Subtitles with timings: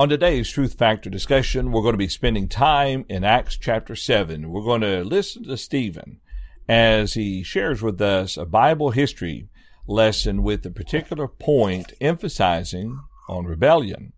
[0.00, 4.50] On today's Truth Factor discussion, we're going to be spending time in Acts chapter 7.
[4.50, 6.20] We're going to listen to Stephen
[6.66, 9.50] as he shares with us a Bible history
[9.86, 14.14] lesson with a particular point emphasizing on rebellion.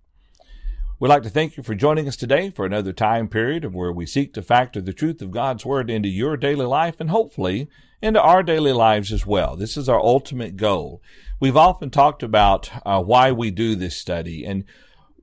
[1.00, 4.06] We'd like to thank you for joining us today for another time period where we
[4.06, 7.68] seek to factor the truth of God's Word into your daily life and hopefully
[8.00, 9.56] into our daily lives as well.
[9.56, 11.02] This is our ultimate goal.
[11.40, 14.62] We've often talked about uh, why we do this study and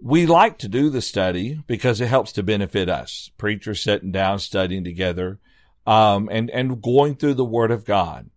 [0.02, 3.32] we like to do the study because it helps to benefit us.
[3.38, 5.40] Preachers sitting down studying together,
[5.86, 8.30] um, and and going through the Word of God.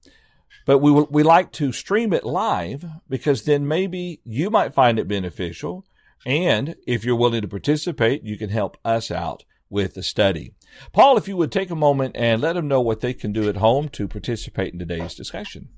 [0.66, 5.08] But we we like to stream it live because then maybe you might find it
[5.08, 5.84] beneficial,
[6.26, 10.54] and if you're willing to participate, you can help us out with the study.
[10.92, 13.48] Paul, if you would take a moment and let them know what they can do
[13.48, 15.70] at home to participate in today's discussion.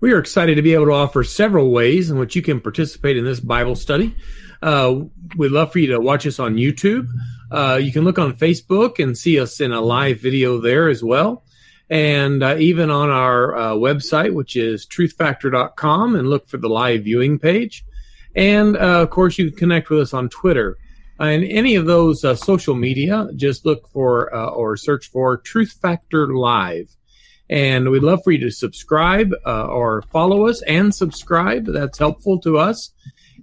[0.00, 3.18] We are excited to be able to offer several ways in which you can participate
[3.18, 4.16] in this Bible study.
[4.62, 5.00] Uh,
[5.36, 7.06] we'd love for you to watch us on YouTube.
[7.50, 11.04] Uh, you can look on Facebook and see us in a live video there as
[11.04, 11.44] well.
[11.90, 17.04] And uh, even on our uh, website, which is truthfactor.com, and look for the live
[17.04, 17.84] viewing page.
[18.34, 20.78] And uh, of course, you can connect with us on Twitter.
[21.18, 26.28] And any of those uh, social media, just look for or search for Truth Factor
[26.28, 26.96] Live.
[27.50, 31.66] And we'd love for you to subscribe uh, or follow us and subscribe.
[31.66, 32.92] That's helpful to us.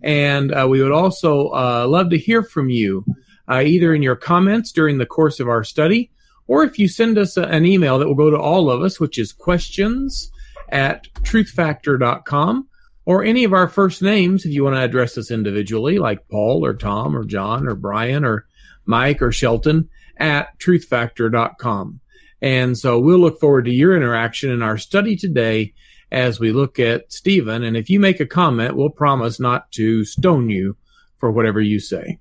[0.02, 3.04] And uh, we would also uh, love to hear from you,
[3.50, 6.10] uh, either in your comments during the course of our study,
[6.48, 8.98] or if you send us a, an email that will go to all of us,
[8.98, 10.32] which is questions
[10.70, 12.68] at truthfactor.com,
[13.06, 16.66] or any of our first names if you want to address us individually, like Paul
[16.66, 18.46] or Tom or John or Brian or
[18.86, 22.00] Mike or Shelton at truthfactor.com.
[22.42, 25.74] And so we'll look forward to your interaction in our study today
[26.12, 27.64] as we look at Stephen.
[27.64, 30.78] And if you make a comment, we'll promise not to stone you
[31.18, 32.20] for whatever you say.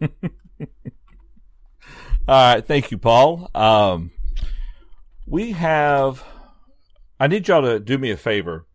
[0.00, 0.08] All
[2.28, 2.64] right.
[2.64, 3.50] Thank you, Paul.
[3.54, 4.12] Um,
[5.26, 6.24] we have,
[7.18, 8.66] I need y'all to do me a favor.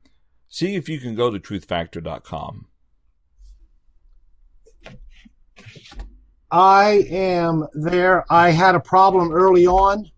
[0.49, 2.67] See if you can go to truthfactor.com.
[6.49, 8.25] I am there.
[8.31, 10.09] I had a problem early on,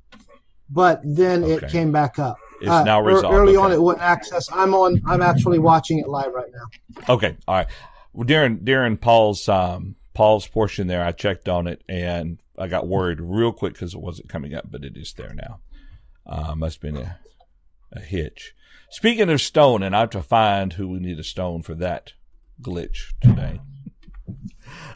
[0.70, 1.66] but then okay.
[1.66, 2.38] it came back up.
[2.62, 3.36] It's uh, now resolved.
[3.36, 3.66] Early okay.
[3.66, 4.48] on, it wouldn't access.
[4.52, 5.02] I'm on.
[5.06, 7.14] I'm actually watching it live right now.
[7.14, 7.68] Okay, all right.
[8.14, 12.88] Well, during during Paul's um, Paul's portion there, I checked on it and I got
[12.88, 15.62] worried real quick because it wasn't coming up, but it is there now.
[16.26, 17.20] Uh, must have been a,
[17.94, 18.54] a hitch.
[18.92, 22.14] Speaking of stone, and I have to find who we need a stone for that
[22.62, 23.62] glitch today.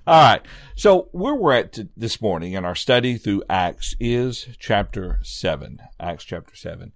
[0.05, 0.41] All right.
[0.75, 5.79] So where we're at this morning in our study through Acts is chapter seven.
[5.99, 6.91] Acts chapter seven.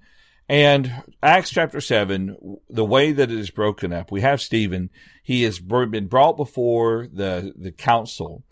[0.49, 2.37] And Acts chapter 7,
[2.69, 4.89] the way that it is broken up, we have Stephen.
[5.21, 8.43] He has been brought before the, the council.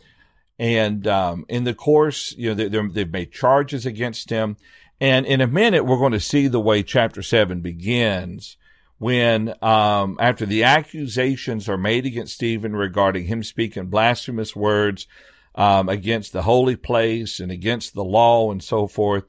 [0.60, 4.58] And um, in the course, you know, they, they've made charges against him.
[5.00, 8.58] And in a minute, we're going to see the way chapter 7 begins
[8.98, 15.08] when, um, after the accusations are made against Stephen regarding him speaking blasphemous words
[15.56, 19.26] um, against the holy place and against the law and so forth,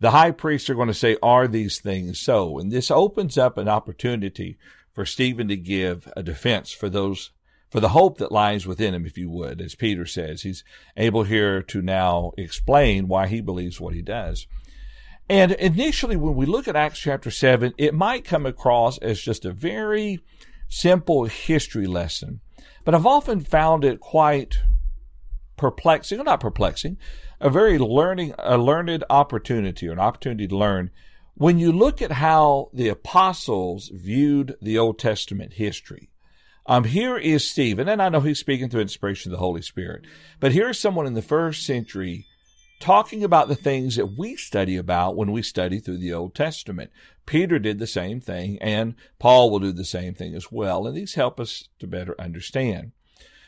[0.00, 2.58] the high priests are going to say, Are these things so?
[2.58, 4.58] And this opens up an opportunity
[4.92, 7.30] for Stephen to give a defense for those
[7.70, 10.42] for the hope that lies within him, if you would, as Peter says.
[10.42, 10.64] He's
[10.96, 14.46] able here to now explain why he believes what he does.
[15.28, 19.44] And initially, when we look at Acts chapter 7, it might come across as just
[19.44, 20.20] a very
[20.68, 22.40] simple history lesson.
[22.84, 24.58] But I've often found it quite
[25.56, 26.98] perplexing, or not perplexing,
[27.40, 30.90] a very learning, a learned opportunity or an opportunity to learn
[31.34, 36.10] when you look at how the apostles viewed the Old Testament history.
[36.66, 40.04] Um, here is Stephen, and I know he's speaking through inspiration of the Holy Spirit,
[40.40, 42.26] but here's someone in the first century
[42.78, 46.90] talking about the things that we study about when we study through the Old Testament.
[47.24, 50.96] Peter did the same thing, and Paul will do the same thing as well, and
[50.96, 52.92] these help us to better understand.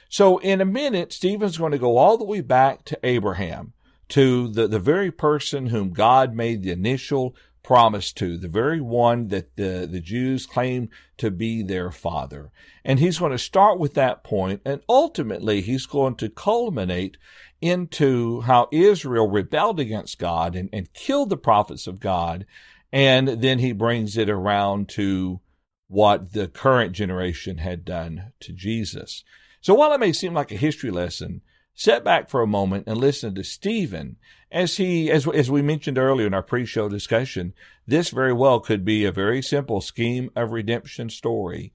[0.08, 3.74] So in a minute, Stephen's going to go all the way back to Abraham,
[4.08, 9.28] to the, the very person whom God made the initial promise to, the very one
[9.28, 10.88] that the, the Jews claim
[11.18, 12.50] to be their father.
[12.82, 17.18] And he's going to start with that point, and ultimately he's going to culminate
[17.60, 22.46] into how Israel rebelled against God and, and killed the prophets of God.
[22.92, 25.40] And then he brings it around to
[25.88, 29.24] what the current generation had done to Jesus.
[29.60, 31.40] So while it may seem like a history lesson,
[31.74, 34.16] set back for a moment and listen to Stephen
[34.50, 37.54] as he, as, as we mentioned earlier in our pre-show discussion,
[37.86, 41.72] this very well could be a very simple scheme of redemption story.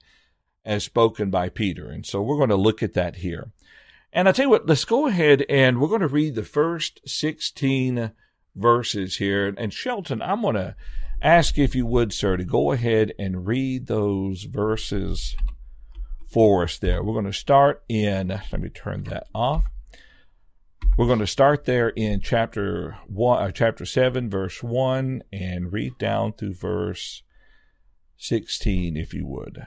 [0.64, 1.90] as spoken by Peter.
[1.90, 3.50] And so we're going to look at that here.
[4.16, 7.00] And I tell you what, let's go ahead and we're going to read the first
[7.04, 8.12] 16
[8.54, 9.52] verses here.
[9.58, 10.76] And Shelton, I'm going to
[11.20, 15.34] ask if you would, sir, to go ahead and read those verses
[16.32, 17.02] for us there.
[17.02, 19.64] We're going to start in, let me turn that off.
[20.96, 25.98] We're going to start there in chapter one, uh, chapter seven, verse one, and read
[25.98, 27.24] down through verse
[28.16, 29.66] sixteen, if you would.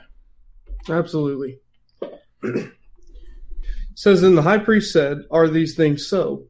[0.88, 1.60] Absolutely.
[3.98, 6.44] says, Then the high priest said, Are these things so?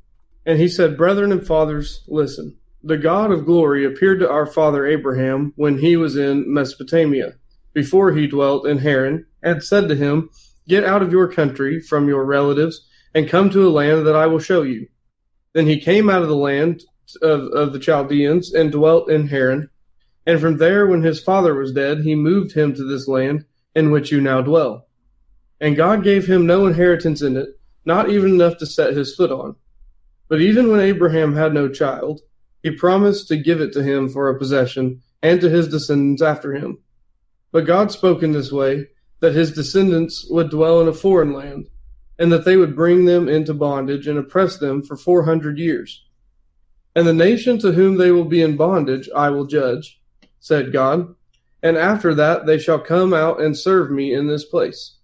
[0.46, 2.58] And he said, Brethren and fathers, listen.
[2.84, 7.36] The God of glory appeared to our father Abraham when he was in Mesopotamia,
[7.74, 10.30] before he dwelt in Haran, and said to him,
[10.68, 12.86] Get out of your country, from your relatives,
[13.16, 14.88] and come to a land that I will show you.
[15.54, 16.84] Then he came out of the land
[17.22, 19.70] of, of the Chaldeans and dwelt in Haran.
[20.26, 23.92] And from there, when his father was dead, he moved him to this land in
[23.92, 24.87] which you now dwell.
[25.60, 27.50] And God gave him no inheritance in it,
[27.86, 29.56] not even enough to set his foot on.
[30.28, 32.22] But even when Abraham had no child,
[32.62, 36.54] he promised to give it to him for a possession and to his descendants after
[36.54, 36.80] him.
[37.52, 38.88] But God spoke in this way
[39.20, 41.68] that his descendants would dwell in a foreign land
[42.20, 46.04] and that they would bring them into bondage and oppress them for four hundred years.
[46.96, 50.02] And the nation to whom they will be in bondage I will judge,
[50.40, 51.14] said God,
[51.64, 54.97] and after that they shall come out and serve me in this place.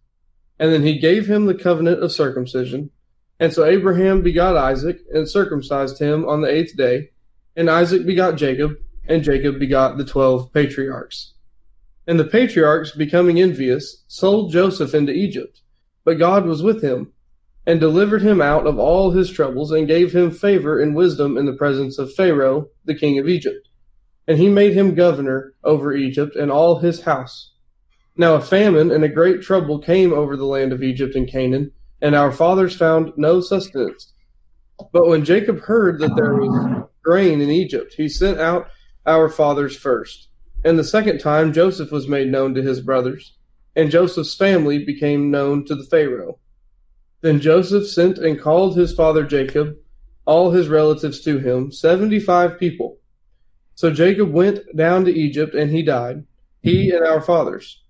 [0.60, 2.90] And then he gave him the covenant of circumcision.
[3.40, 7.10] And so Abraham begot Isaac and circumcised him on the eighth day,
[7.56, 8.74] and Isaac begot Jacob,
[9.08, 11.34] and Jacob begot the twelve patriarchs.
[12.08, 15.62] And the patriarchs, becoming envious, sold Joseph into Egypt
[16.04, 17.14] but God was with him,
[17.66, 21.46] and delivered him out of all his troubles, and gave him favor and wisdom in
[21.46, 23.70] the presence of Pharaoh, the king of Egypt.
[24.28, 27.53] And he made him governor over Egypt and all his house.
[28.15, 31.71] Now a famine and a great trouble came over the land of Egypt and Canaan,
[32.01, 34.13] and our fathers found no sustenance.
[34.92, 38.68] But when Jacob heard that there was grain in Egypt, he sent out
[39.06, 40.30] our fathers first.
[40.63, 43.33] And the second time Joseph was made known to his brothers
[43.75, 46.39] and Joseph's family became known to the Pharaoh.
[47.21, 49.75] Then Joseph sent and called his father Jacob,
[50.25, 52.98] all his relatives to him, seventy five people.
[53.75, 56.25] So Jacob went down to Egypt and he died,
[56.62, 57.82] he and our fathers.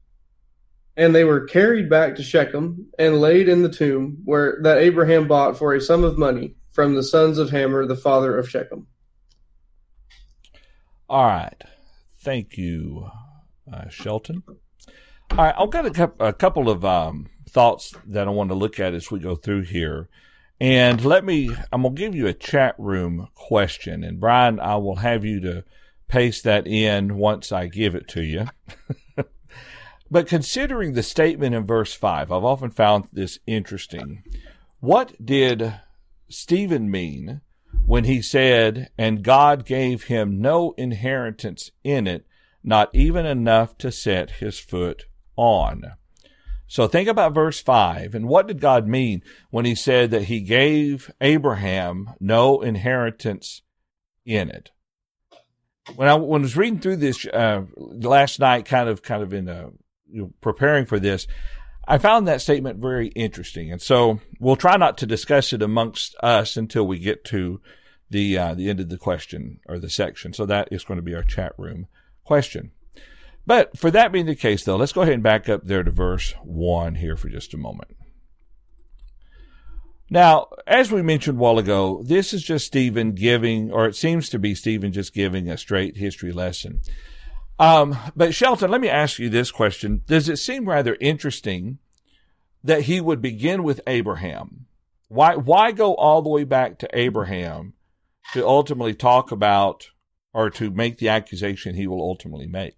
[0.95, 5.27] And they were carried back to Shechem and laid in the tomb where that Abraham
[5.27, 8.87] bought for a sum of money from the sons of Hamor, the father of Shechem.
[11.09, 11.61] All right.
[12.23, 13.09] Thank you,
[13.71, 14.43] uh, Shelton.
[15.31, 18.79] All right, I've got a, a couple of um, thoughts that I want to look
[18.79, 20.09] at as we go through here.
[20.59, 24.03] And let me, I'm going to give you a chat room question.
[24.03, 25.63] And Brian, I will have you to
[26.07, 28.47] paste that in once I give it to you.
[30.13, 34.21] but considering the statement in verse 5, I've often found this interesting.
[34.79, 35.73] What did
[36.29, 37.41] Stephen mean
[37.87, 42.27] when he said, and God gave him no inheritance in it,
[42.63, 45.05] not even enough to set his foot
[45.35, 45.93] on.
[46.67, 48.13] So think about verse 5.
[48.13, 53.63] And what did God mean when he said that he gave Abraham no inheritance
[54.25, 54.69] in it?
[55.95, 59.33] When I, when I was reading through this uh, last night, kind of kind of
[59.33, 59.71] in uh,
[60.13, 61.27] you know, preparing for this,
[61.85, 63.71] I found that statement very interesting.
[63.71, 67.59] And so we'll try not to discuss it amongst us until we get to
[68.09, 70.33] the uh, the end of the question or the section.
[70.33, 71.87] So that is going to be our chat room
[72.23, 72.71] question.
[73.45, 75.91] But for that being the case, though, let's go ahead and back up there to
[75.91, 77.97] verse 1 here for just a moment.
[80.09, 84.29] Now, as we mentioned a while ago, this is just Stephen giving, or it seems
[84.29, 86.81] to be Stephen just giving a straight history lesson.
[87.59, 90.01] Um, but Shelton, let me ask you this question.
[90.07, 91.79] Does it seem rather interesting
[92.63, 94.65] that he would begin with Abraham?
[95.07, 97.73] Why, why go all the way back to Abraham
[98.33, 99.89] to ultimately talk about
[100.33, 102.75] or to make the accusation he will ultimately make?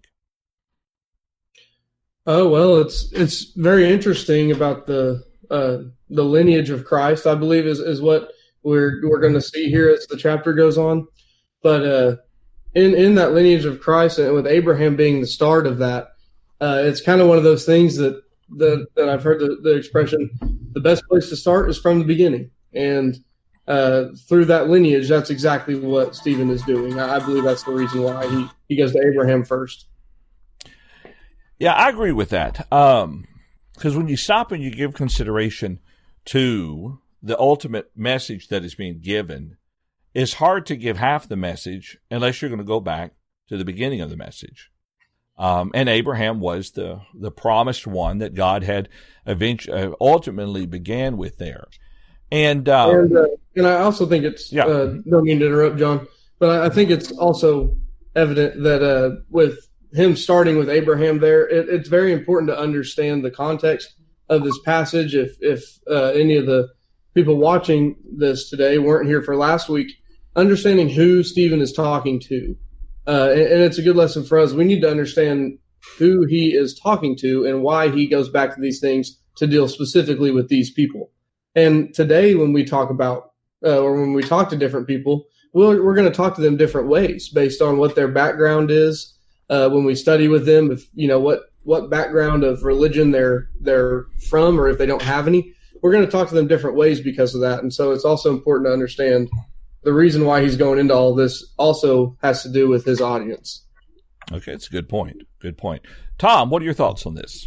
[2.26, 5.78] Oh well, it's it's very interesting about the uh,
[6.10, 7.24] the lineage of Christ.
[7.24, 8.32] I believe is is what
[8.64, 11.06] we're we're going to see here as the chapter goes on.
[11.62, 12.16] But uh,
[12.76, 16.12] in in that lineage of Christ, and with Abraham being the start of that,
[16.60, 18.22] uh, it's kind of one of those things that
[18.58, 20.30] that, that I've heard the, the expression:
[20.72, 23.16] the best place to start is from the beginning, and
[23.66, 27.00] uh, through that lineage, that's exactly what Stephen is doing.
[27.00, 29.86] I, I believe that's the reason why he he goes to Abraham first.
[31.58, 32.70] Yeah, I agree with that.
[32.70, 33.26] Um,
[33.72, 35.80] because when you stop and you give consideration
[36.26, 39.56] to the ultimate message that is being given,
[40.16, 43.12] it's hard to give half the message unless you're going to go back
[43.50, 44.70] to the beginning of the message.
[45.36, 48.88] Um, and Abraham was the, the promised one that God had
[49.26, 51.66] eventually, uh, ultimately began with there.
[52.32, 54.64] And, um, and, uh, and, I also think it's, yeah.
[54.64, 56.08] Uh, don't mean to interrupt, John,
[56.38, 57.76] but I think it's also
[58.14, 63.22] evident that uh, with him starting with Abraham there, it, it's very important to understand
[63.22, 63.94] the context
[64.30, 65.14] of this passage.
[65.14, 66.68] If, if uh, any of the
[67.12, 69.92] people watching this today weren't here for last week,
[70.36, 72.56] understanding who Stephen is talking to
[73.06, 74.52] uh, and, and, it's a good lesson for us.
[74.52, 75.58] We need to understand
[75.96, 79.68] who he is talking to and why he goes back to these things to deal
[79.68, 81.12] specifically with these people.
[81.54, 83.30] And today, when we talk about
[83.64, 86.56] uh, or when we talk to different people, we're, we're going to talk to them
[86.56, 89.16] different ways based on what their background is.
[89.48, 93.48] Uh, when we study with them, if you know what what background of religion they're
[93.60, 96.76] they're from, or if they don't have any, we're going to talk to them different
[96.76, 97.62] ways because of that.
[97.62, 99.30] And so, it's also important to understand
[99.86, 103.64] the reason why he's going into all this also has to do with his audience.
[104.32, 105.22] Okay, it's a good point.
[105.38, 105.80] Good point.
[106.18, 107.46] Tom, what are your thoughts on this?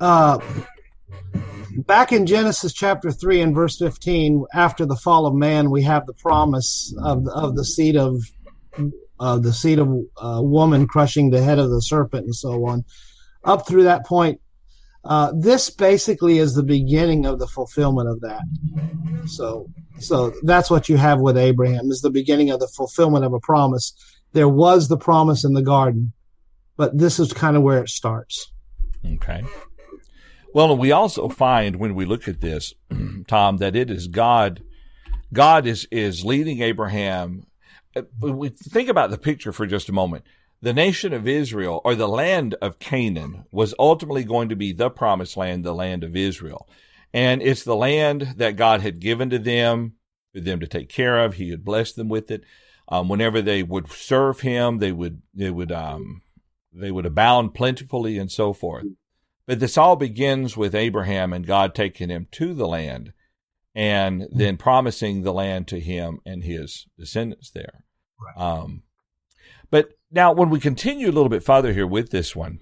[0.00, 0.38] Uh,
[1.76, 6.06] back in Genesis chapter 3 and verse 15, after the fall of man, we have
[6.06, 8.22] the promise of, of the seed of
[9.20, 12.82] uh, the seed of uh, woman crushing the head of the serpent and so on.
[13.44, 14.40] Up through that point,
[15.04, 18.42] uh, this basically is the beginning of the fulfillment of that.
[19.26, 19.68] So,
[19.98, 23.40] so that's what you have with Abraham is the beginning of the fulfillment of a
[23.40, 23.92] promise.
[24.32, 26.12] There was the promise in the garden,
[26.76, 28.50] but this is kind of where it starts.
[29.04, 29.44] Okay.
[30.54, 32.72] Well, we also find when we look at this,
[33.28, 34.62] Tom, that it is God.
[35.32, 37.46] God is is leading Abraham.
[37.94, 40.24] Uh, we think about the picture for just a moment
[40.64, 44.88] the nation of Israel or the land of Canaan was ultimately going to be the
[44.88, 46.66] promised land, the land of Israel.
[47.12, 49.96] And it's the land that God had given to them,
[50.32, 51.34] for them to take care of.
[51.34, 52.44] He had blessed them with it.
[52.88, 56.22] Um, whenever they would serve him, they would, they would, um,
[56.72, 58.86] they would abound plentifully and so forth.
[59.46, 63.12] But this all begins with Abraham and God taking him to the land
[63.74, 67.84] and then promising the land to him and his descendants there.
[68.18, 68.42] Right.
[68.42, 68.84] Um,
[69.74, 72.60] but now, when we continue a little bit farther here with this one,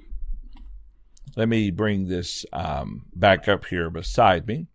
[1.36, 4.68] let me bring this um, back up here beside me.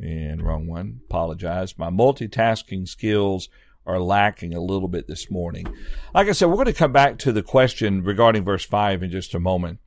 [0.00, 1.02] And wrong one.
[1.08, 1.78] Apologize.
[1.78, 3.48] My multitasking skills
[3.86, 5.72] are lacking a little bit this morning.
[6.12, 9.10] Like I said, we're going to come back to the question regarding verse 5 in
[9.12, 9.78] just a moment.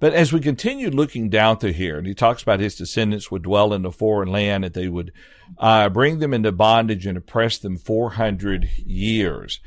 [0.00, 3.44] But as we continue looking down through here, and he talks about his descendants would
[3.44, 5.14] dwell in a foreign land, that they would
[5.56, 9.60] uh, bring them into bondage and oppress them 400 years.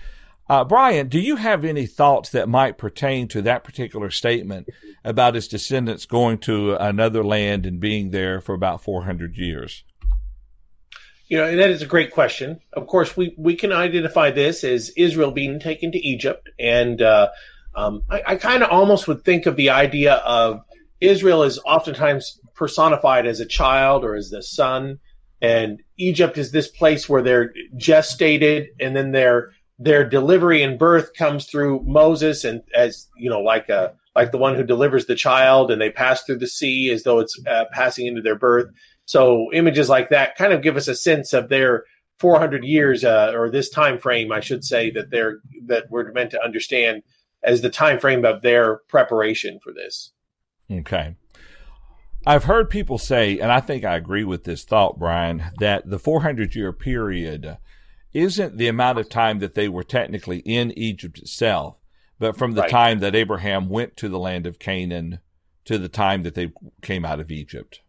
[0.48, 4.70] Uh, Brian, do you have any thoughts that might pertain to that particular statement
[5.04, 9.84] about his descendants going to another land and being there for about 400 years?
[11.28, 12.60] You know, that is a great question.
[12.74, 16.50] Of course, we, we can identify this as Israel being taken to Egypt.
[16.60, 17.30] And uh,
[17.74, 20.62] um, I, I kind of almost would think of the idea of
[21.02, 25.00] Israel is oftentimes personified as a child or as the son.
[25.42, 31.14] And Egypt is this place where they're gestated and then they're their delivery and birth
[31.14, 35.16] comes through Moses and as you know like a like the one who delivers the
[35.16, 38.68] child and they pass through the sea as though it's uh, passing into their birth.
[39.04, 41.84] So images like that kind of give us a sense of their
[42.20, 46.32] 400 years uh, or this time frame I should say that they're that we're meant
[46.32, 47.04] to understand
[47.44, 50.14] as the time frame of their preparation for this.
[50.72, 51.16] Okay.
[52.28, 56.00] I've heard people say, and I think I agree with this thought, Brian, that the
[56.00, 57.58] 400 year period
[58.16, 61.76] isn't the amount of time that they were technically in Egypt itself,
[62.18, 62.72] but from the right.
[62.72, 65.20] time that Abraham went to the land of Canaan
[65.66, 67.82] to the time that they came out of Egypt.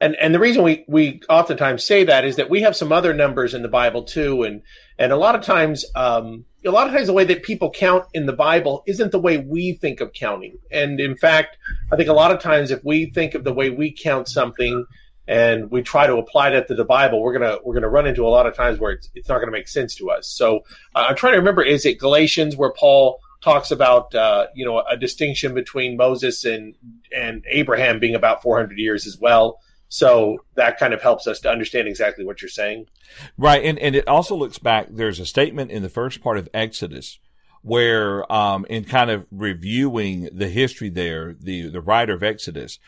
[0.00, 3.14] And and the reason we we oftentimes say that is that we have some other
[3.14, 4.62] numbers in the Bible too, and
[4.98, 8.04] and a lot of times, um, a lot of times the way that people count
[8.12, 10.58] in the Bible isn't the way we think of counting.
[10.70, 11.56] And in fact,
[11.90, 14.84] I think a lot of times if we think of the way we count something
[15.28, 18.24] and we try to apply that to the Bible, we're gonna we're gonna run into
[18.26, 20.28] a lot of times where it's, it's not gonna make sense to us.
[20.28, 20.60] So
[20.94, 24.82] uh, I'm trying to remember: is it Galatians where Paul talks about uh, you know
[24.88, 26.74] a distinction between Moses and
[27.14, 29.58] and Abraham being about 400 years as well?
[29.88, 32.86] So that kind of helps us to understand exactly what you're saying.
[33.36, 34.88] Right, and and it also looks back.
[34.90, 37.18] There's a statement in the first part of Exodus
[37.62, 42.78] where, um, in kind of reviewing the history there, the the writer of Exodus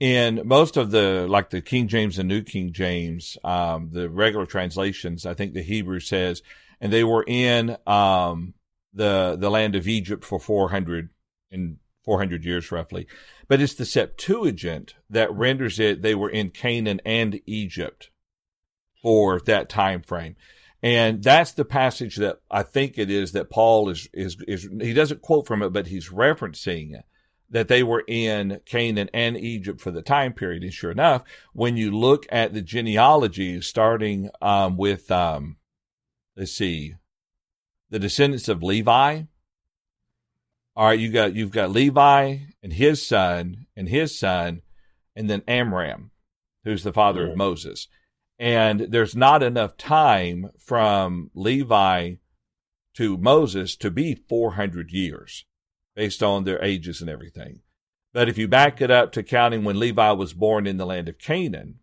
[0.00, 4.46] in most of the like the King James and New King James, um, the regular
[4.46, 6.42] translations, I think the Hebrew says,
[6.80, 8.54] and they were in um,
[8.92, 11.10] the the land of Egypt for 400
[11.50, 13.06] and 400 years roughly.
[13.48, 18.10] But it's the Septuagint that renders it they were in Canaan and Egypt
[19.02, 20.36] for that time frame.
[20.82, 24.92] And that's the passage that I think it is that Paul is, is, is, he
[24.92, 27.00] doesn't quote from it, but he's referencing
[27.54, 30.62] that they were in Canaan and Egypt for the time period.
[30.62, 35.56] And sure enough, when you look at the genealogy starting, um, with, um,
[36.36, 36.96] let's see,
[37.88, 39.22] the descendants of Levi.
[40.76, 44.62] All right, you got, you've got Levi and his son and his son,
[45.14, 46.10] and then Amram,
[46.64, 47.86] who's the father of Moses
[48.38, 52.14] and there's not enough time from Levi
[52.94, 55.44] to Moses to be 400 years
[55.94, 57.60] based on their ages and everything.
[58.12, 61.08] But if you back it up to counting when Levi was born in the land
[61.08, 61.80] of Canaan,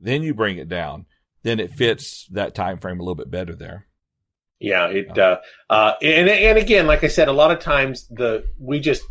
[0.00, 1.06] then you bring it down,
[1.42, 3.86] then it fits that time frame a little bit better there.
[4.60, 5.38] Yeah, it uh,
[5.70, 9.02] uh, and and again, like I said, a lot of times the we just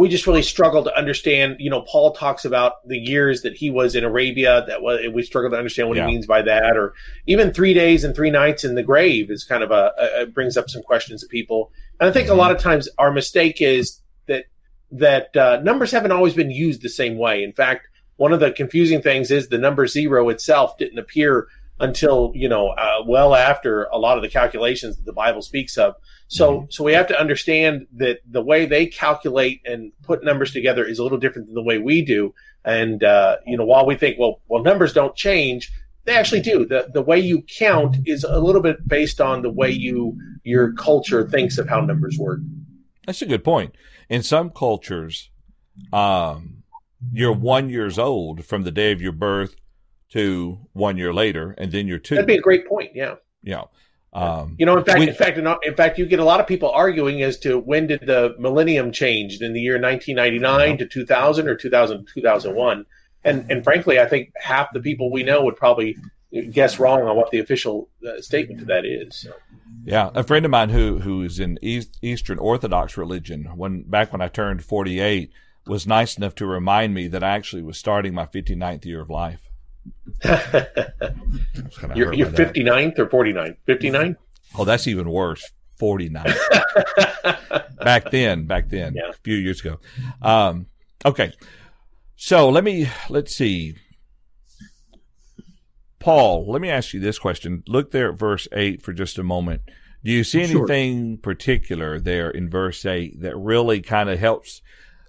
[0.00, 1.56] we just really struggle to understand.
[1.58, 4.64] You know, Paul talks about the years that he was in Arabia.
[4.66, 6.06] That was, we struggle to understand what yeah.
[6.06, 6.94] he means by that, or
[7.26, 9.92] even three days and three nights in the grave is kind of a,
[10.22, 11.70] a brings up some questions to people.
[12.00, 12.32] And I think mm-hmm.
[12.32, 14.46] a lot of times our mistake is that
[14.92, 17.44] that uh, numbers haven't always been used the same way.
[17.44, 21.46] In fact, one of the confusing things is the number zero itself didn't appear
[21.80, 25.76] until you know uh, well after a lot of the calculations that the Bible speaks
[25.76, 25.94] of.
[26.28, 26.66] So mm-hmm.
[26.70, 30.98] so we have to understand that the way they calculate and put numbers together is
[30.98, 32.34] a little different than the way we do.
[32.64, 35.72] And uh, you know while we think well well numbers don't change,
[36.04, 36.66] they actually do.
[36.66, 40.72] the The way you count is a little bit based on the way you your
[40.74, 42.40] culture thinks of how numbers work.
[43.06, 43.74] That's a good point.
[44.08, 45.30] In some cultures,
[45.92, 46.62] um,
[47.12, 49.56] you're one years old from the day of your birth
[50.10, 52.16] to one year later, and then you're two.
[52.16, 52.90] That'd be a great point.
[52.94, 53.16] Yeah.
[53.42, 53.64] Yeah.
[54.12, 56.46] Um, you know, in fact, we, in fact, in fact, you get a lot of
[56.46, 61.48] people arguing as to when did the millennium change in the year 1999 to 2000
[61.48, 62.86] or 2000 2001.
[63.22, 65.96] And and frankly, I think half the people we know would probably
[66.50, 69.14] guess wrong on what the official uh, statement to that is.
[69.16, 69.32] So.
[69.84, 74.12] Yeah, a friend of mine who who is in East, Eastern Orthodox religion, when back
[74.12, 75.30] when I turned 48,
[75.66, 79.10] was nice enough to remind me that I actually was starting my 59th year of
[79.10, 79.49] life.
[81.94, 83.56] you're you're 59th or 49th?
[83.66, 84.16] 59?
[84.58, 85.48] Oh, that's even worse.
[85.78, 86.24] 49.
[87.78, 89.10] back then, back then, yeah.
[89.10, 89.78] a few years ago.
[90.20, 90.66] Um,
[91.04, 91.32] okay.
[92.16, 93.76] So let me, let's see.
[96.00, 97.62] Paul, let me ask you this question.
[97.68, 99.62] Look there at verse 8 for just a moment.
[100.02, 101.18] Do you see anything sure.
[101.18, 104.62] particular there in verse 8 that really kind of helps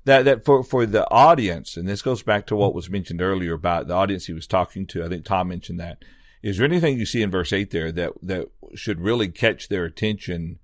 [0.05, 3.53] that that for for the audience, and this goes back to what was mentioned earlier
[3.53, 5.03] about the audience he was talking to.
[5.03, 6.03] I think Tom mentioned that.
[6.41, 9.85] Is there anything you see in verse eight there that that should really catch their
[9.85, 10.59] attention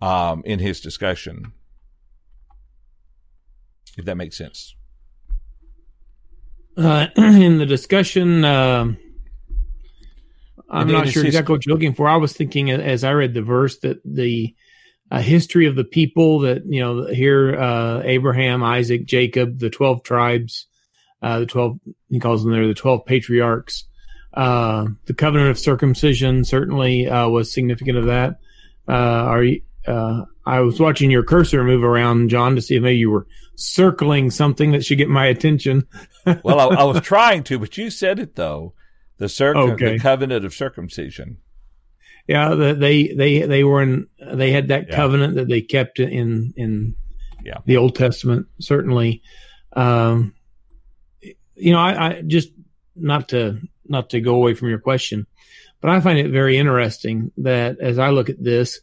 [0.00, 1.52] um, in his discussion?
[3.96, 4.74] If that makes sense.
[6.76, 8.92] Uh, in the discussion, uh,
[10.70, 12.08] I'm not sure exactly what you're looking for.
[12.08, 14.54] I was thinking as I read the verse that the
[15.10, 20.02] a history of the people that you know here uh, Abraham, Isaac, Jacob, the twelve
[20.02, 20.66] tribes,
[21.22, 23.84] uh, the twelve he calls them there the twelve patriarchs.
[24.34, 28.38] Uh, the covenant of circumcision certainly uh, was significant of that.
[28.86, 32.82] Uh, are you, uh, I was watching your cursor move around, John, to see if
[32.82, 35.86] maybe you were circling something that should get my attention.
[36.44, 38.74] well, I, I, was trying to, but you said it though.
[39.16, 39.94] The, circum- okay.
[39.94, 41.38] the covenant of circumcision
[42.28, 44.96] yeah, they they they were in they had that yeah.
[44.96, 46.94] covenant that they kept in in
[47.42, 47.58] yeah.
[47.64, 48.46] the Old Testament.
[48.60, 49.22] Certainly,
[49.72, 50.34] um,
[51.54, 52.50] you know, I, I just
[52.94, 55.26] not to not to go away from your question,
[55.80, 58.78] but I find it very interesting that as I look at this,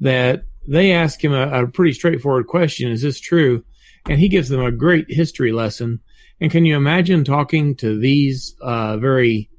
[0.00, 3.62] that they ask him a, a pretty straightforward question: Is this true?
[4.08, 6.00] And he gives them a great history lesson.
[6.40, 9.50] And can you imagine talking to these uh, very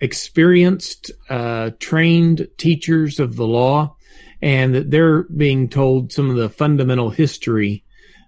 [0.00, 3.96] experienced, uh, trained teachers of the law,
[4.42, 7.84] and that they're being told some of the fundamental history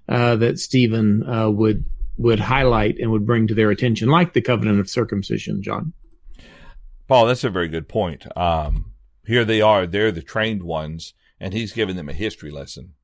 [0.08, 1.84] uh, that Stephen uh, would
[2.18, 5.62] would highlight and would bring to their attention, like the covenant of circumcision.
[5.62, 5.92] John,
[7.08, 8.26] Paul, that's a very good point.
[8.36, 8.92] Um,
[9.26, 12.94] here they are; they're the trained ones, and he's giving them a history lesson.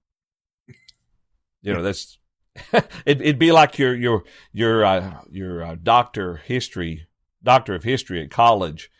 [1.63, 2.19] You know, that's
[3.07, 7.08] it, would be like your your your uh, your uh, doctor history
[7.49, 8.91] doctor of history at college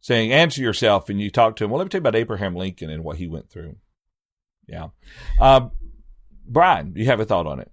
[0.00, 1.08] saying, answer yourself.
[1.08, 1.70] And you talk to him.
[1.70, 3.76] Well, let me tell you about Abraham Lincoln and what he went through.
[4.68, 4.88] Yeah.
[5.40, 5.70] Uh,
[6.46, 7.70] Brian, you have a thought on it?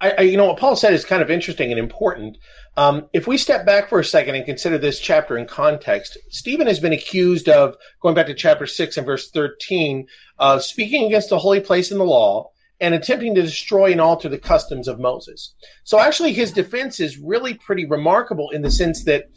[0.00, 2.38] I, I, you know, what Paul said is kind of interesting and important.
[2.76, 6.66] Um, if we step back for a second and consider this chapter in context, Stephen
[6.66, 10.06] has been accused of, going back to chapter 6 and verse 13,
[10.38, 14.28] uh, speaking against the holy place in the law and attempting to destroy and alter
[14.28, 15.54] the customs of Moses.
[15.84, 19.30] So actually, his defense is really pretty remarkable in the sense that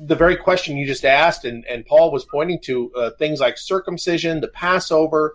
[0.00, 3.58] the very question you just asked, and, and Paul was pointing to uh, things like
[3.58, 5.34] circumcision, the Passover.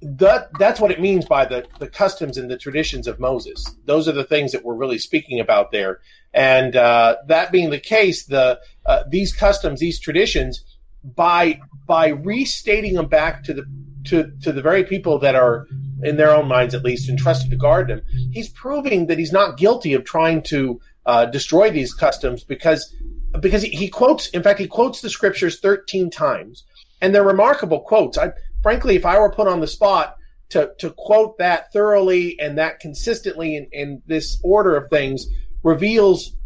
[0.00, 3.64] That that's what it means by the the customs and the traditions of Moses.
[3.84, 6.00] Those are the things that we're really speaking about there.
[6.34, 10.64] And uh, that being the case, the uh, these customs, these traditions,
[11.04, 13.64] by by restating them back to the
[14.06, 15.68] to to the very people that are
[16.02, 19.56] in their own minds at least entrusted to guard them, he's proving that he's not
[19.56, 22.94] guilty of trying to uh, destroy these customs because
[23.40, 26.64] because he, he, quotes in fact he quotes the scriptures 13 times
[27.00, 28.18] and they're remarkable quotes.
[28.18, 30.16] I frankly if i were put on the spot
[30.50, 35.26] to to quote that thoroughly and that consistently in, in this order of things
[35.62, 36.36] reveals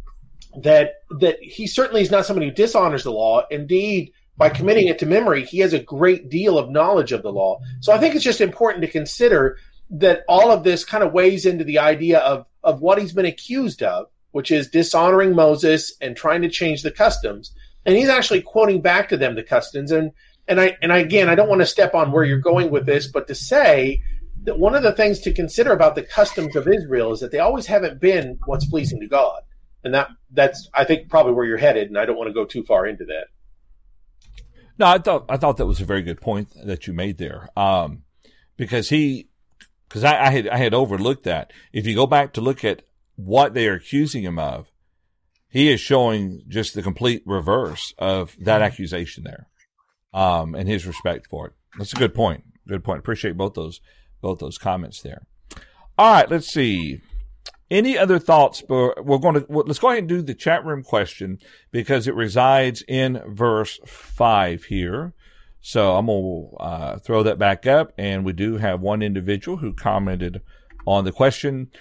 [0.63, 3.43] that that he certainly is not somebody who dishonors the law.
[3.51, 7.33] Indeed by committing it to memory he has a great deal of knowledge of the
[7.33, 11.13] law so i think it's just important to consider that all of this kind of
[11.13, 15.95] weighs into the idea of of what he's been accused of which is dishonoring Moses
[16.03, 17.55] and trying to change the customs.
[17.87, 19.91] And he's actually quoting back to them the customs.
[19.91, 20.13] And
[20.47, 22.85] and I and I, again, I don't want to step on where you're going with
[22.85, 24.03] this, but to say
[24.43, 27.39] that one of the things to consider about the customs of Israel is that they
[27.39, 29.41] always haven't been what's pleasing to God.
[29.85, 32.45] And that that's I think probably where you're headed, and I don't want to go
[32.45, 33.29] too far into that.
[34.79, 37.49] No, I thought I thought that was a very good point that you made there,
[37.57, 38.03] um,
[38.57, 39.29] because he,
[39.89, 41.53] because I, I, had I had overlooked that.
[41.73, 42.83] If you go back to look at
[43.17, 44.71] what they are accusing him of,
[45.49, 49.49] he is showing just the complete reverse of that accusation there,
[50.13, 51.53] um, and his respect for it.
[51.79, 52.45] That's a good point.
[52.69, 52.99] Good point.
[52.99, 53.81] Appreciate both those
[54.21, 55.27] both those comments there.
[55.99, 57.01] All right, let's see.
[57.71, 58.63] Any other thoughts?
[58.69, 61.39] We're going to let's go ahead and do the chat room question
[61.73, 65.15] because it resides in verse five here.
[65.61, 69.57] So I'm going to uh, throw that back up, and we do have one individual
[69.57, 70.41] who commented
[70.87, 71.73] on the question.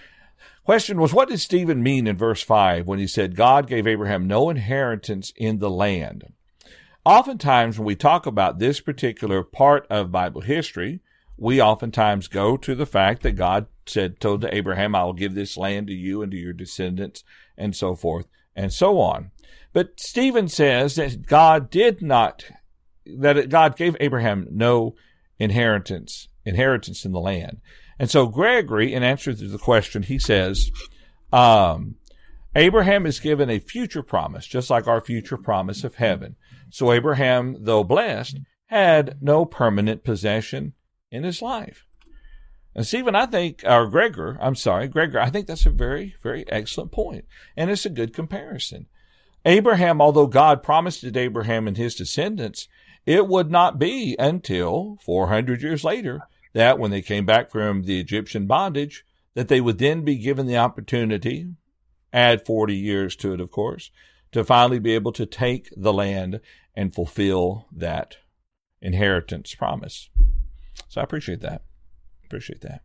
[0.63, 4.25] Question was, what did Stephen mean in verse 5 when he said God gave Abraham
[4.25, 6.33] no inheritance in the land?
[7.05, 11.01] Oftentimes, when we talk about this particular part of Bible history,
[11.37, 15.35] we oftentimes go to the fact that God said, told to Abraham, I will give
[15.35, 17.23] this land to you and to your descendants,
[17.57, 19.31] and so forth and so on.
[19.73, 22.45] But Stephen says that God did not,
[23.05, 24.95] that God gave Abraham no
[25.37, 27.59] inheritance, inheritance in the land.
[27.99, 30.71] And so Gregory, in answer to the question, he says,
[31.33, 31.95] um,
[32.55, 36.37] Abraham is given a future promise, just like our future promise of heaven.
[36.69, 40.73] So Abraham, though blessed, had no permanent possession
[41.11, 41.84] in his life.
[42.75, 46.45] And Stephen, I think, or Gregor, I'm sorry, Gregor, I think that's a very, very
[46.49, 47.25] excellent point.
[47.55, 48.87] And it's a good comparison.
[49.45, 52.67] Abraham, although God promised it to Abraham and his descendants,
[53.05, 56.21] it would not be until 400 years later
[56.53, 60.47] that when they came back from the Egyptian bondage, that they would then be given
[60.47, 61.47] the opportunity,
[62.11, 63.91] add 40 years to it, of course,
[64.31, 66.41] to finally be able to take the land
[66.75, 68.17] and fulfill that
[68.81, 70.09] inheritance promise.
[70.89, 71.61] So I appreciate that.
[72.25, 72.81] Appreciate that.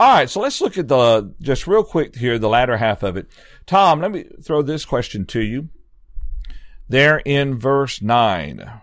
[0.00, 3.16] All right, so let's look at the just real quick here, the latter half of
[3.16, 3.28] it.
[3.66, 5.68] Tom, let me throw this question to you.
[6.88, 8.80] There in verse 9.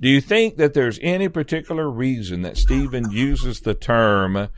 [0.00, 4.48] Do you think that there's any particular reason that Stephen uses the term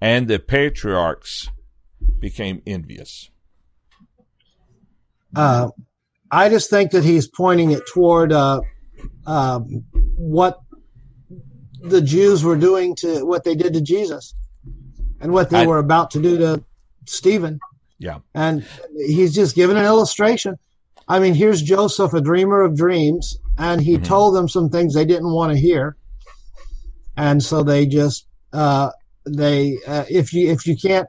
[0.00, 1.48] and the patriarchs
[2.18, 3.30] became envious?
[5.34, 5.68] Uh,
[6.30, 8.60] I just think that he's pointing it toward uh,
[9.26, 9.60] uh,
[10.16, 10.60] what
[11.80, 14.34] the Jews were doing to what they did to Jesus
[15.20, 16.64] and what they I, were about to do to
[17.06, 17.58] Stephen.
[17.98, 18.18] Yeah.
[18.34, 20.58] And he's just given an illustration.
[21.08, 24.04] I mean, here's Joseph, a dreamer of dreams, and he mm-hmm.
[24.04, 25.96] told them some things they didn't want to hear,
[27.16, 28.90] and so they just uh,
[29.26, 31.08] they uh, if you if you can't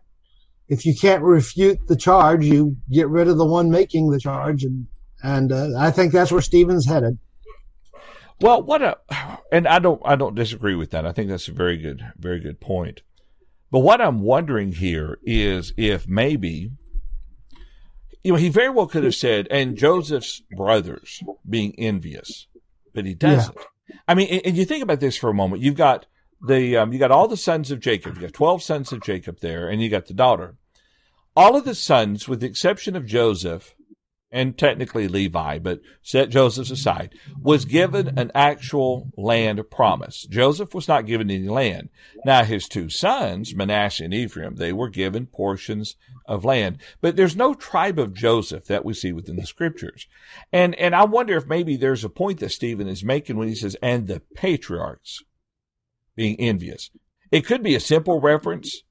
[0.69, 4.63] if you can't refute the charge, you get rid of the one making the charge,
[4.63, 4.87] and
[5.21, 7.17] and uh, I think that's where Stephen's headed.
[8.41, 8.97] Well, what a
[9.51, 11.05] and I don't I don't disagree with that.
[11.05, 13.01] I think that's a very good very good point.
[13.71, 16.71] But what I'm wondering here is if maybe
[18.23, 22.47] you know, he very well could have said, and Joseph's brothers being envious,
[22.93, 23.55] but he doesn't.
[23.55, 23.95] Yeah.
[24.07, 25.61] I mean, and, and, you think about this for a moment.
[25.61, 26.05] You've got
[26.45, 28.15] the, um, you got all the sons of Jacob.
[28.15, 30.55] You got 12 sons of Jacob there, and you got the daughter.
[31.35, 33.73] All of the sons, with the exception of Joseph,
[34.31, 40.27] and technically Levi, but set Joseph aside, was given an actual land promise.
[40.29, 41.89] Joseph was not given any land.
[42.25, 45.95] Now his two sons, Manasseh and Ephraim, they were given portions
[46.27, 46.77] of land.
[47.01, 50.07] But there's no tribe of Joseph that we see within the scriptures.
[50.53, 53.55] And, and I wonder if maybe there's a point that Stephen is making when he
[53.55, 55.23] says, and the patriarchs
[56.15, 56.91] being envious.
[57.31, 58.83] It could be a simple reference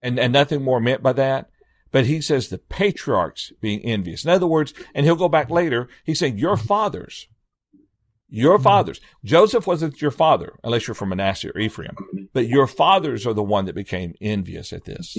[0.00, 1.50] and, and nothing more meant by that.
[1.94, 4.24] But he says the patriarchs being envious.
[4.24, 7.28] In other words, and he'll go back later, he's saying your fathers,
[8.28, 9.00] your fathers.
[9.24, 11.94] Joseph wasn't your father, unless you're from Manasseh or Ephraim,
[12.32, 15.16] but your fathers are the one that became envious at this.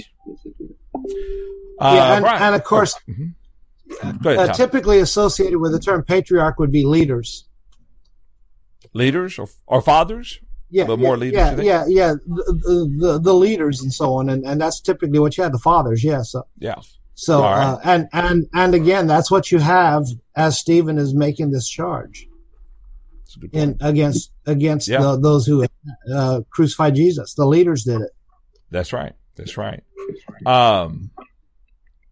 [1.80, 4.28] Uh, yeah, and, and, of course, oh, mm-hmm.
[4.28, 7.48] ahead, uh, typically associated with the term patriarch would be leaders.
[8.92, 10.40] Leaders or, or fathers?
[10.70, 11.64] Yeah, but more yeah, leaders.
[11.64, 12.14] Yeah, yeah, yeah.
[12.26, 15.52] The, the, the leaders and so on, and, and that's typically what you had.
[15.52, 16.22] The fathers, yeah.
[16.22, 16.76] So yeah.
[17.14, 17.62] So right.
[17.62, 22.28] uh, and and and again, that's what you have as Stephen is making this charge
[23.52, 25.00] in against against yeah.
[25.00, 25.66] the, those who
[26.12, 27.34] uh, crucified Jesus.
[27.34, 28.10] The leaders did it.
[28.70, 29.12] That's right.
[29.36, 29.82] That's right.
[30.44, 31.10] Um,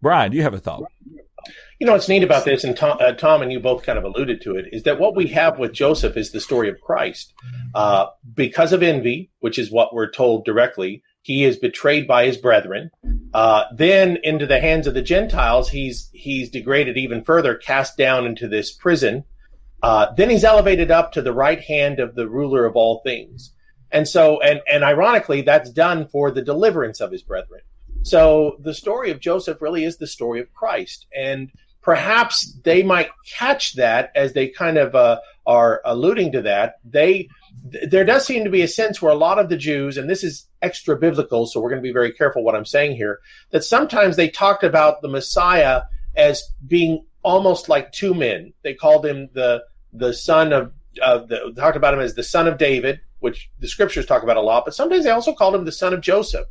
[0.01, 0.83] Brian, do you have a thought?
[1.79, 4.05] You know what's neat about this, and Tom, uh, Tom, and you both kind of
[4.05, 7.33] alluded to it, is that what we have with Joseph is the story of Christ.
[7.73, 12.37] Uh, because of envy, which is what we're told directly, he is betrayed by his
[12.37, 12.91] brethren.
[13.33, 18.25] Uh, then into the hands of the Gentiles, he's he's degraded even further, cast down
[18.25, 19.23] into this prison.
[19.81, 23.53] Uh, then he's elevated up to the right hand of the ruler of all things.
[23.91, 27.61] And so, and and ironically, that's done for the deliverance of his brethren.
[28.05, 33.09] So the story of Joseph really is the story of Christ, and perhaps they might
[33.27, 36.75] catch that as they kind of uh, are alluding to that.
[36.85, 37.29] They
[37.89, 40.23] there does seem to be a sense where a lot of the Jews, and this
[40.23, 43.63] is extra biblical, so we're going to be very careful what I'm saying here, that
[43.63, 45.81] sometimes they talked about the Messiah
[46.15, 48.53] as being almost like two men.
[48.61, 49.63] They called him the
[49.93, 53.67] the son of uh, the, talked about him as the son of David, which the
[53.67, 56.45] scriptures talk about a lot, but sometimes they also called him the son of Joseph,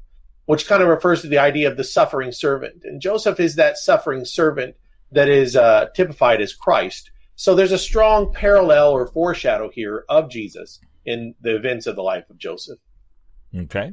[0.46, 2.82] which kind of refers to the idea of the suffering servant.
[2.84, 4.76] And Joseph is that suffering servant
[5.12, 7.10] that is uh, typified as Christ.
[7.36, 12.02] So there's a strong parallel or foreshadow here of Jesus in the events of the
[12.02, 12.78] life of Joseph.
[13.56, 13.92] Okay.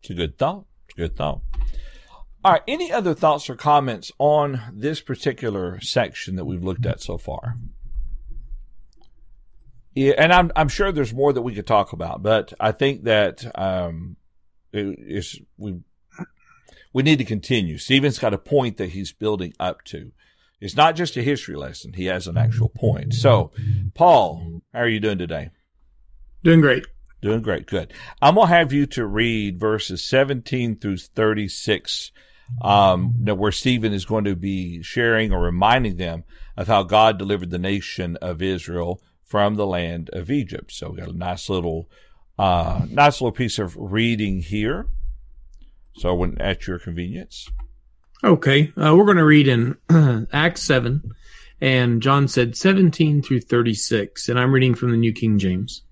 [0.00, 0.64] It's a good thought.
[0.96, 1.40] Good thought.
[2.44, 2.62] All right.
[2.66, 7.56] Any other thoughts or comments on this particular section that we've looked at so far?
[9.92, 13.04] Yeah, and I'm I'm sure there's more that we could talk about, but I think
[13.04, 14.16] that um,
[14.72, 15.80] it, we
[16.92, 17.78] we need to continue.
[17.78, 20.12] Stephen's got a point that he's building up to.
[20.60, 23.14] It's not just a history lesson; he has an actual point.
[23.14, 23.52] So,
[23.94, 25.50] Paul, how are you doing today?
[26.42, 26.86] Doing great.
[27.22, 27.66] Doing great.
[27.66, 27.92] Good.
[28.22, 32.12] I'm gonna have you to read verses 17 through 36,
[32.62, 36.24] um, where Stephen is going to be sharing or reminding them
[36.56, 40.72] of how God delivered the nation of Israel from the land of Egypt.
[40.72, 41.88] So we got a nice little,
[42.40, 44.86] uh, nice little piece of reading here.
[45.96, 47.50] So when at your convenience.
[48.24, 49.76] Okay, uh, we're going to read in
[50.32, 51.12] Acts seven,
[51.60, 55.82] and John said seventeen through thirty-six, and I'm reading from the New King James.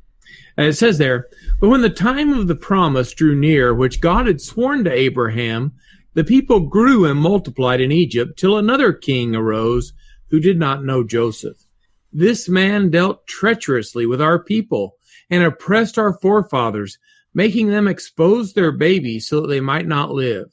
[0.56, 1.28] And it says there,
[1.60, 5.74] but when the time of the promise drew near, which God had sworn to Abraham,
[6.14, 9.92] the people grew and multiplied in Egypt till another king arose
[10.30, 11.58] who did not know Joseph.
[12.10, 14.97] This man dealt treacherously with our people
[15.30, 16.98] and oppressed our forefathers,
[17.34, 20.46] making them expose their babies so that they might not live.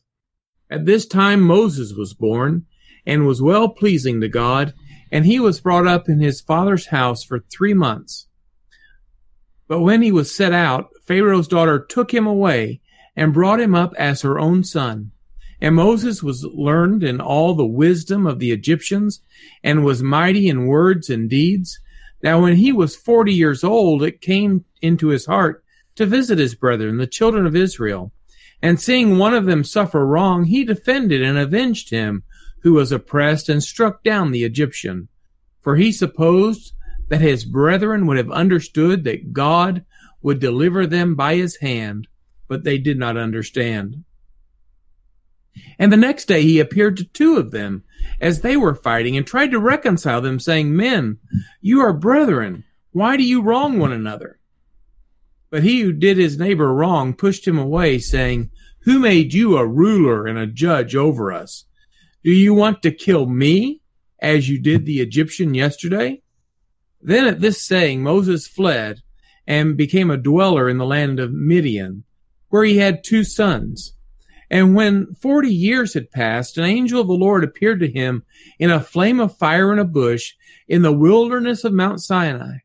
[0.69, 2.65] At this time Moses was born
[3.05, 4.73] and was well pleasing to God,
[5.11, 8.27] and he was brought up in his father's house for three months.
[9.67, 12.81] But when he was set out, Pharaoh's daughter took him away
[13.15, 15.11] and brought him up as her own son.
[15.61, 19.21] And Moses was learned in all the wisdom of the Egyptians
[19.63, 21.79] and was mighty in words and deeds.
[22.23, 25.63] Now, when he was forty years old, it came into his heart
[25.95, 28.11] to visit his brethren, the children of Israel.
[28.61, 32.23] And seeing one of them suffer wrong, he defended and avenged him
[32.61, 35.07] who was oppressed and struck down the Egyptian.
[35.61, 36.73] For he supposed
[37.09, 39.85] that his brethren would have understood that God
[40.21, 42.07] would deliver them by his hand,
[42.47, 44.03] but they did not understand.
[45.77, 47.83] And the next day he appeared to two of them
[48.21, 51.17] as they were fighting and tried to reconcile them, saying, Men,
[51.61, 52.63] you are brethren.
[52.91, 54.39] Why do you wrong one another?
[55.49, 59.67] But he who did his neighbor wrong pushed him away, saying, Who made you a
[59.67, 61.65] ruler and a judge over us?
[62.23, 63.81] Do you want to kill me
[64.19, 66.21] as you did the Egyptian yesterday?
[67.01, 69.01] Then at this saying, Moses fled
[69.47, 72.03] and became a dweller in the land of Midian,
[72.49, 73.94] where he had two sons.
[74.49, 78.23] And when forty years had passed, an angel of the Lord appeared to him
[78.59, 80.33] in a flame of fire in a bush
[80.67, 82.57] in the wilderness of Mount Sinai.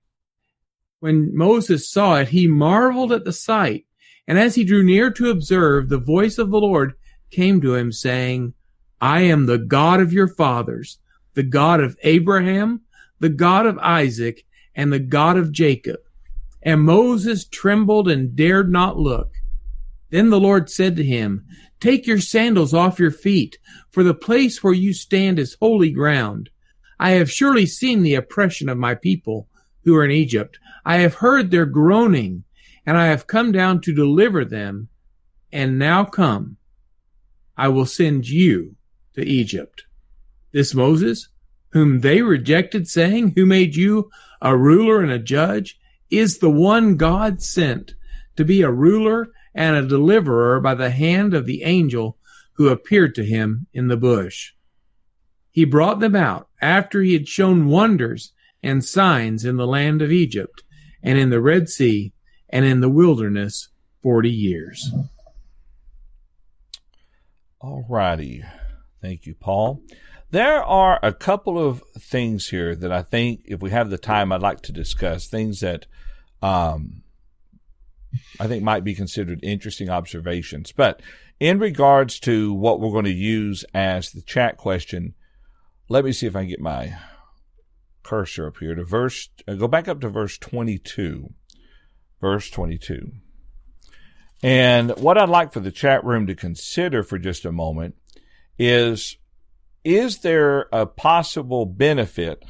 [1.01, 3.87] When Moses saw it, he marveled at the sight.
[4.29, 6.95] And as he drew near to observe, the voice of the Lord
[7.31, 8.55] came to him, saying,
[9.01, 10.99] I am the God of your fathers,
[11.35, 12.83] the God of Abraham,
[13.19, 16.01] the God of Isaac, and the God of Jacob.
[16.62, 19.33] And Moses trembled and dared not look.
[20.11, 21.47] Then the Lord said to him,
[21.81, 23.59] Take your sandals off your feet,
[23.90, 26.51] for the place where you stand is holy ground.
[26.99, 29.49] I have surely seen the oppression of my people
[29.85, 30.59] who are in Egypt.
[30.85, 32.45] I have heard their groaning,
[32.85, 34.88] and I have come down to deliver them.
[35.51, 36.59] And now come,
[37.57, 38.77] I will send you
[39.14, 39.85] to Egypt.
[40.53, 41.29] This Moses,
[41.73, 44.11] whom they rejected, saying, Who made you
[44.43, 45.79] a ruler and a judge,
[46.11, 47.95] is the one God sent
[48.37, 52.17] to be a ruler and a deliverer by the hand of the angel
[52.55, 54.53] who appeared to him in the bush.
[55.51, 58.33] He brought them out after he had shown wonders
[58.63, 60.63] and signs in the land of Egypt
[61.03, 62.13] and in the Red Sea
[62.49, 63.69] and in the wilderness
[64.03, 64.93] forty years.
[67.61, 68.45] All righty.
[69.01, 69.83] Thank you, Paul.
[70.31, 74.31] There are a couple of things here that I think, if we have the time,
[74.31, 75.27] I'd like to discuss.
[75.27, 75.87] Things that
[76.43, 77.00] um,
[78.38, 80.73] I think might be considered interesting observations.
[80.73, 81.01] But
[81.38, 85.14] in regards to what we're going to use as the chat question,
[85.88, 86.96] let me see if I can get my
[88.03, 91.33] cursor up here to verse, uh, go back up to verse 22.
[92.20, 93.12] Verse 22.
[94.42, 97.96] And what I'd like for the chat room to consider for just a moment
[98.59, 99.16] is
[99.83, 102.44] is there a possible benefit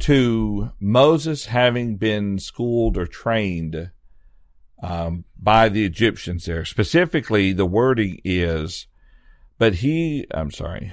[0.00, 3.90] to Moses having been schooled or trained
[4.82, 6.64] um, by the Egyptians there?
[6.64, 8.86] Specifically, the wording is,
[9.58, 10.92] but he, I'm sorry.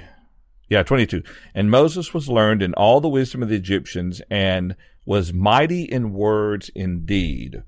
[0.70, 1.24] Yeah, 22.
[1.54, 6.14] And Moses was learned in all the wisdom of the Egyptians and was mighty in
[6.14, 7.64] words indeed.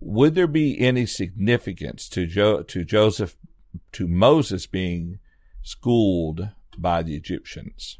[0.00, 3.36] Would there be any significance to jo- to Joseph,
[3.92, 5.18] to Moses being
[5.66, 6.48] schooled
[6.78, 7.98] by the Egyptians.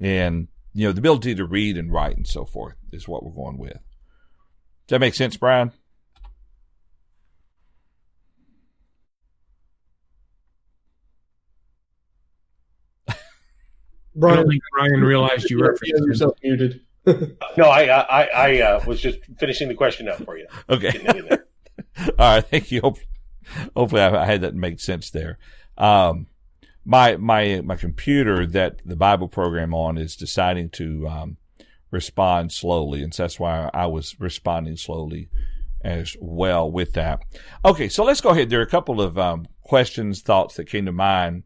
[0.00, 3.30] And, you know, the ability to read and write and so forth is what we're
[3.30, 3.74] going with.
[3.74, 5.72] Does that make sense, Brian?
[14.14, 16.80] Brian, I don't think Brian realized you referenced yourself muted.
[17.06, 20.46] no, I I, I uh, was just finishing the question up for you.
[20.68, 21.06] Okay.
[21.98, 22.44] All right.
[22.44, 22.80] Thank you.
[23.74, 25.38] Hopefully, I, I had that make sense there.
[25.78, 26.26] Um,
[26.84, 31.36] my my my computer that the Bible program on is deciding to um,
[31.90, 35.28] respond slowly, and so that's why I was responding slowly
[35.82, 37.20] as well with that.
[37.64, 38.50] Okay, so let's go ahead.
[38.50, 41.44] There are a couple of um, questions, thoughts that came to mind,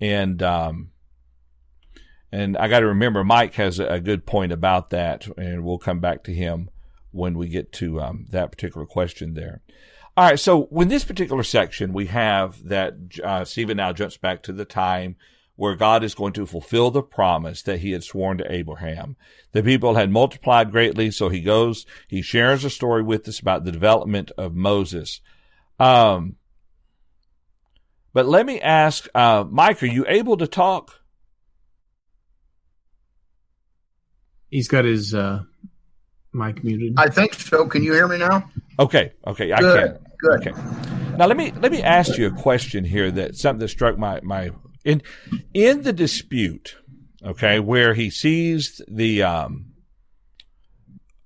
[0.00, 0.90] and um,
[2.30, 6.00] and I got to remember Mike has a good point about that, and we'll come
[6.00, 6.70] back to him
[7.10, 9.62] when we get to um, that particular question there.
[10.16, 10.38] All right.
[10.38, 14.64] So in this particular section, we have that uh, Stephen now jumps back to the
[14.64, 15.16] time
[15.54, 19.16] where God is going to fulfill the promise that he had sworn to Abraham.
[19.52, 21.10] The people had multiplied greatly.
[21.10, 25.20] So he goes, he shares a story with us about the development of Moses.
[25.80, 26.36] Um,
[28.12, 30.97] but let me ask, uh, Mike, are you able to talk?
[34.50, 35.42] He's got his uh,
[36.32, 36.94] mic muted.
[36.96, 37.66] I think so.
[37.66, 38.50] Can you hear me now?
[38.78, 39.12] Okay.
[39.26, 39.52] Okay.
[39.52, 39.92] I Good.
[39.92, 40.06] can.
[40.18, 40.48] Good.
[40.48, 41.16] Okay.
[41.16, 44.20] Now let me let me ask you a question here that something that struck my
[44.22, 44.50] my
[44.84, 45.02] in
[45.52, 46.76] in the dispute,
[47.24, 49.72] okay, where he sees the um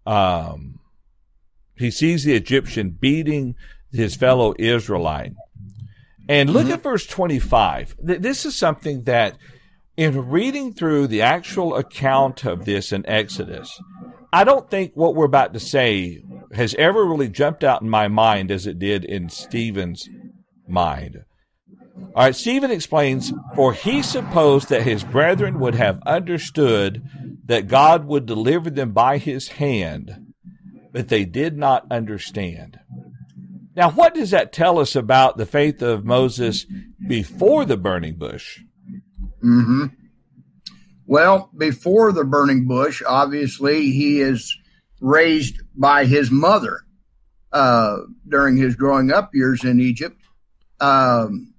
[0.06, 0.80] um
[1.76, 3.54] he sees the Egyptian beating
[3.92, 5.32] his fellow Israelite.
[6.28, 6.74] And look mm-hmm.
[6.74, 7.96] at verse 25.
[7.98, 9.36] This is something that
[10.02, 13.80] in reading through the actual account of this in Exodus,
[14.32, 18.08] I don't think what we're about to say has ever really jumped out in my
[18.08, 20.08] mind as it did in Stephen's
[20.66, 21.24] mind.
[22.16, 27.02] All right, Stephen explains, for he supposed that his brethren would have understood
[27.44, 30.32] that God would deliver them by his hand,
[30.90, 32.80] but they did not understand.
[33.76, 36.66] Now, what does that tell us about the faith of Moses
[37.06, 38.58] before the burning bush?
[39.42, 39.86] Mm-hmm.
[41.06, 44.56] Well, before the burning bush, obviously, he is
[45.00, 46.82] raised by his mother
[47.52, 50.16] uh, during his growing up years in Egypt.
[50.80, 51.54] Um,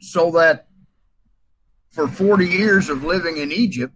[0.00, 0.66] so that
[1.90, 3.94] for 40 years of living in Egypt,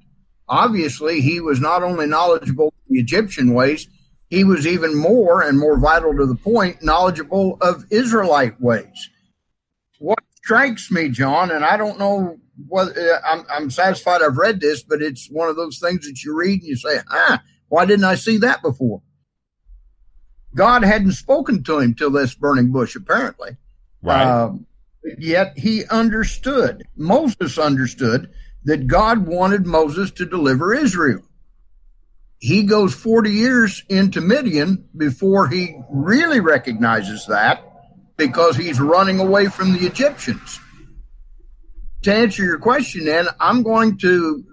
[0.48, 3.88] obviously, he was not only knowledgeable in the Egyptian ways,
[4.28, 9.10] he was even more and more vital to the point, knowledgeable of Israelite ways.
[9.98, 12.36] What strikes me, John, and I don't know
[12.68, 16.22] well, uh, I'm, I'm satisfied I've read this, but it's one of those things that
[16.22, 19.02] you read and you say, ah, why didn't I see that before?
[20.54, 23.56] God hadn't spoken to him till this burning bush, apparently.
[24.02, 24.22] Right.
[24.22, 24.66] Um,
[25.18, 28.30] yet he understood, Moses understood
[28.64, 31.22] that God wanted Moses to deliver Israel.
[32.38, 37.73] He goes 40 years into Midian before he really recognizes that
[38.16, 40.60] because he's running away from the Egyptians.
[42.02, 44.44] To answer your question, then, I'm going to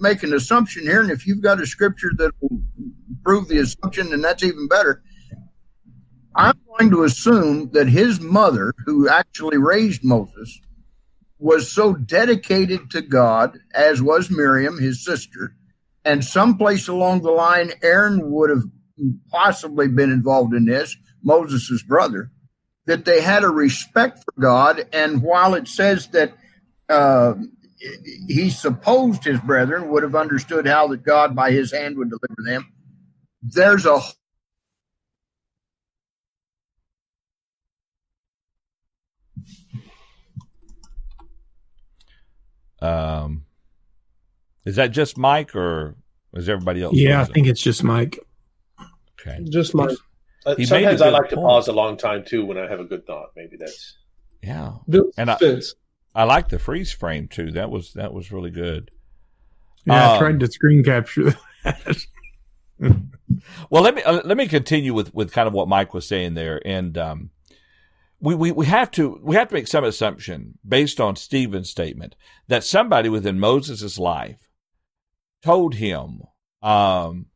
[0.00, 2.60] make an assumption here, and if you've got a scripture that will
[3.24, 5.02] prove the assumption, then that's even better.
[6.34, 10.60] I'm going to assume that his mother, who actually raised Moses,
[11.38, 15.54] was so dedicated to God, as was Miriam, his sister,
[16.04, 18.64] and someplace along the line, Aaron would have
[19.30, 22.30] possibly been involved in this, Moses' brother,
[22.88, 24.88] that they had a respect for God.
[24.94, 26.32] And while it says that
[26.88, 27.34] uh,
[28.26, 32.42] he supposed his brethren would have understood how that God by his hand would deliver
[32.44, 32.72] them,
[33.42, 34.00] there's a
[42.80, 43.44] Um,
[44.64, 45.96] is that just Mike or
[46.32, 46.94] is everybody else?
[46.96, 48.20] Yeah, I think it's just Mike.
[49.20, 49.44] Okay.
[49.50, 49.92] Just my
[50.48, 52.80] Uh, He sometimes I good like to pause a long time too when I have
[52.80, 53.30] a good thought.
[53.36, 53.96] Maybe that's
[54.42, 54.74] Yeah.
[55.16, 55.60] And I-
[56.14, 57.52] I like the freeze frame too.
[57.52, 58.90] That was that was really good.
[59.84, 61.34] Yeah, I Um, tried to screen capture
[61.64, 61.96] that.
[63.70, 66.34] Well, let me uh, let me continue with with kind of what Mike was saying
[66.34, 67.30] there, and um,
[68.20, 72.14] we, we we have to we have to make some assumption based on Stephen's statement
[72.46, 74.48] that somebody within Moses' life
[75.42, 76.22] told him
[76.62, 77.26] um,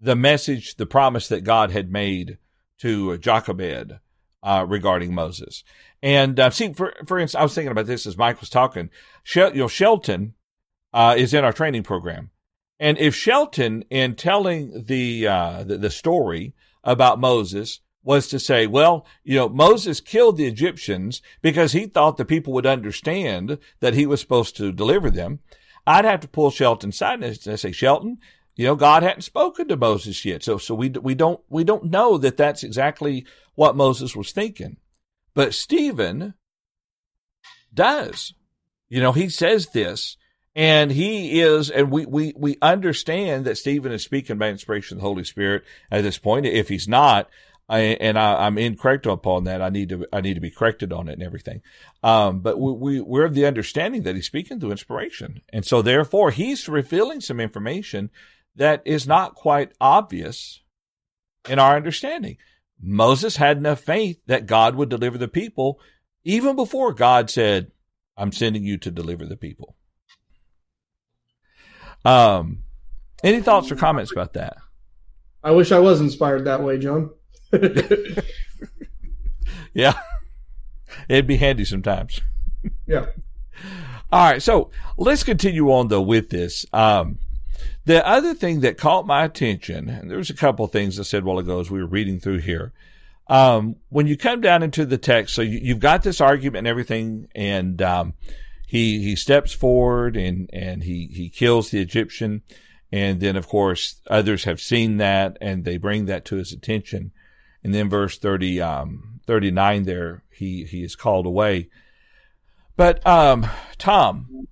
[0.00, 2.38] the message, the promise that God had made
[2.78, 3.98] to Jochebed
[4.42, 5.64] uh, regarding Moses.
[6.02, 8.90] And uh, see, for for instance, I was thinking about this as Mike was talking.
[9.22, 10.34] Shel- you know, Shelton
[10.92, 12.30] uh, is in our training program.
[12.80, 18.66] And if Shelton, in telling the, uh, the the story about Moses, was to say,
[18.66, 23.94] well, you know, Moses killed the Egyptians because he thought the people would understand that
[23.94, 25.40] he was supposed to deliver them,
[25.86, 28.18] I'd have to pull Shelton aside and say, Shelton,
[28.58, 31.84] you know, God hadn't spoken to Moses yet, so so we we don't we don't
[31.84, 34.76] know that that's exactly what Moses was thinking,
[35.32, 36.34] but Stephen
[37.72, 38.34] does.
[38.88, 40.16] You know, he says this
[40.56, 45.02] and he is, and we, we, we understand that Stephen is speaking by inspiration of
[45.02, 46.46] the Holy Spirit at this point.
[46.46, 47.28] If he's not,
[47.68, 50.92] I, and I, I'm incorrect upon that, I need to, I need to be corrected
[50.92, 51.62] on it and everything.
[52.02, 55.42] Um, but we, we, we're of the understanding that he's speaking through inspiration.
[55.52, 58.10] And so therefore he's revealing some information
[58.58, 60.62] that is not quite obvious
[61.48, 62.36] in our understanding.
[62.80, 65.80] Moses had enough faith that God would deliver the people
[66.24, 67.72] even before God said,
[68.16, 69.76] I'm sending you to deliver the people.
[72.04, 72.64] Um,
[73.24, 74.56] any thoughts or comments about that?
[75.42, 77.10] I wish I was inspired that way, John.
[79.78, 79.94] Yeah.
[81.08, 82.20] It'd be handy sometimes.
[82.86, 83.06] yeah.
[84.10, 84.42] All right.
[84.42, 86.66] So let's continue on though with this.
[86.72, 87.18] Um,
[87.88, 91.04] the other thing that caught my attention, and there was a couple of things I
[91.04, 92.74] said while ago as we were reading through here.
[93.28, 96.66] Um, when you come down into the text, so you, you've got this argument and
[96.66, 98.12] everything, and, um,
[98.66, 102.42] he, he steps forward and, and he, he kills the Egyptian.
[102.92, 107.12] And then, of course, others have seen that and they bring that to his attention.
[107.64, 111.70] And then verse 30, um, 39 there, he, he is called away.
[112.76, 113.46] But, um,
[113.78, 114.46] Tom,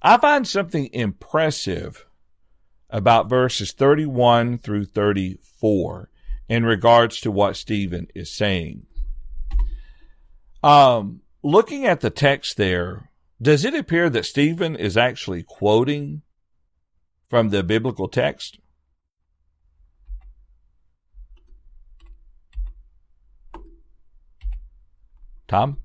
[0.00, 2.06] I find something impressive
[2.90, 6.10] about verses 31 through 34
[6.48, 8.86] in regards to what Stephen is saying.
[10.62, 13.10] Um, looking at the text there,
[13.40, 16.22] does it appear that Stephen is actually quoting
[17.28, 18.58] from the biblical text?
[25.48, 25.78] Tom?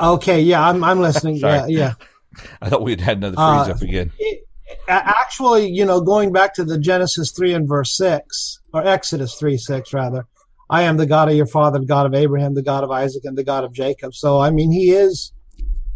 [0.00, 1.36] Okay, yeah, I'm I'm listening.
[1.36, 1.94] yeah, yeah.
[2.62, 4.12] I thought we'd had another Uh, freeze up again.
[4.18, 4.48] It-
[4.88, 9.56] actually, you know, going back to the Genesis three and verse six, or Exodus three
[9.56, 10.26] six rather,
[10.70, 13.24] I am the God of your father, the God of Abraham, the God of Isaac,
[13.24, 14.14] and the God of Jacob.
[14.14, 15.32] So, I mean, he is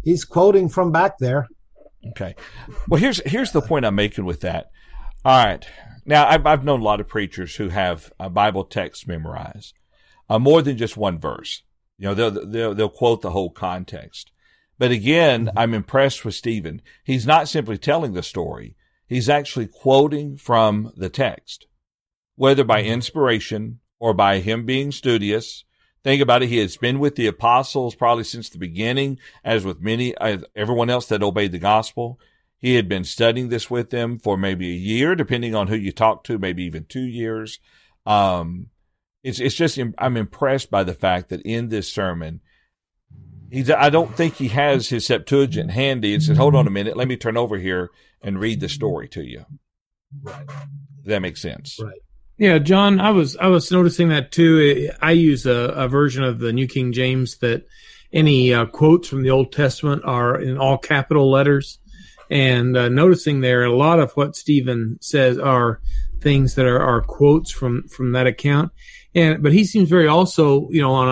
[0.03, 1.47] he's quoting from back there.
[2.09, 2.35] Okay.
[2.87, 4.71] Well, here's here's the point I'm making with that.
[5.25, 5.67] All right.
[6.05, 9.73] Now, I've, I've known a lot of preachers who have a Bible text memorized,
[10.29, 11.63] uh, more than just one verse.
[11.97, 14.31] You know, they'll, they'll they'll quote the whole context.
[14.77, 16.81] But again, I'm impressed with Stephen.
[17.03, 18.75] He's not simply telling the story;
[19.07, 21.67] he's actually quoting from the text,
[22.35, 25.63] whether by inspiration or by him being studious.
[26.03, 26.47] Think about it.
[26.47, 30.89] He has been with the apostles probably since the beginning, as with many, uh, everyone
[30.89, 32.19] else that obeyed the gospel.
[32.59, 35.91] He had been studying this with them for maybe a year, depending on who you
[35.91, 37.59] talk to, maybe even two years.
[38.05, 38.67] Um,
[39.23, 42.41] it's, it's just, I'm impressed by the fact that in this sermon,
[43.51, 46.97] he's, I don't think he has his Septuagint handy and says, hold on a minute,
[46.97, 47.89] let me turn over here
[48.21, 49.45] and read the story to you.
[50.21, 50.47] Right.
[51.05, 51.79] That makes sense.
[51.81, 51.99] Right.
[52.37, 54.91] Yeah, John, I was I was noticing that too.
[55.01, 57.65] I use a, a version of the New King James that
[58.13, 61.79] any uh, quotes from the Old Testament are in all capital letters,
[62.29, 65.81] and uh, noticing there a lot of what Stephen says are
[66.21, 68.71] things that are, are quotes from from that account.
[69.15, 71.07] And but he seems very also, you know, on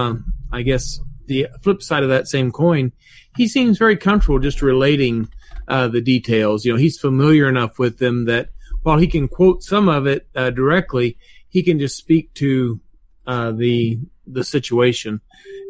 [0.52, 2.92] a I guess the flip side of that same coin,
[3.36, 5.30] he seems very comfortable just relating
[5.68, 6.66] uh, the details.
[6.66, 8.50] You know, he's familiar enough with them that
[8.84, 11.18] while he can quote some of it uh, directly,
[11.50, 12.80] he can just speak to
[13.26, 15.22] uh, the the situation,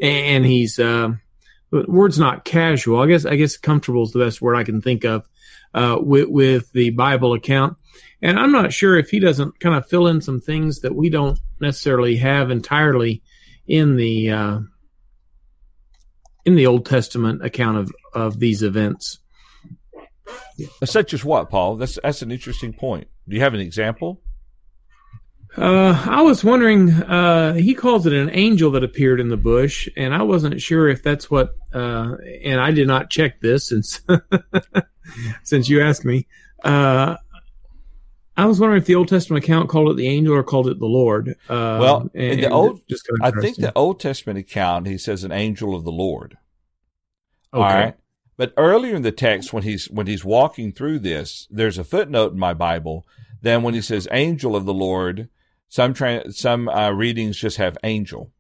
[0.02, 1.14] and he's uh,
[1.72, 3.02] word's not casual.
[3.02, 5.28] I guess I guess comfortable is the best word I can think of
[5.74, 7.78] uh, with with the Bible account.
[8.22, 11.10] And I'm not sure if he doesn't kind of fill in some things that we
[11.10, 13.22] don't necessarily have entirely
[13.68, 14.60] in the uh,
[16.46, 19.20] in the Old Testament account of of these events.
[20.84, 21.76] Such as what, Paul?
[21.78, 23.08] That's that's an interesting point.
[23.28, 24.22] Do you have an example?
[25.58, 26.92] Uh, I was wondering.
[26.92, 30.90] Uh, he calls it an angel that appeared in the bush, and I wasn't sure
[30.90, 31.56] if that's what.
[31.74, 34.02] Uh, and I did not check this since
[35.44, 36.28] since you asked me.
[36.64, 37.18] Uh,
[38.38, 40.80] I was wondering if the Old Testament account called it the angel or called it
[40.80, 41.30] the Lord.
[41.50, 45.32] Uh, well, in the old, just I think the Old Testament account he says an
[45.32, 46.38] angel of the Lord.
[47.54, 47.64] Okay.
[47.64, 47.96] All right.
[48.38, 52.34] But earlier in the text, when he's when he's walking through this, there's a footnote
[52.34, 53.08] in my Bible.
[53.42, 55.30] Then when he says "angel of the Lord,"
[55.70, 58.34] some tra- some uh, readings just have "angel,"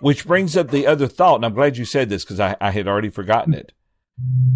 [0.00, 1.36] which brings up the other thought.
[1.36, 3.72] And I'm glad you said this because I, I had already forgotten it.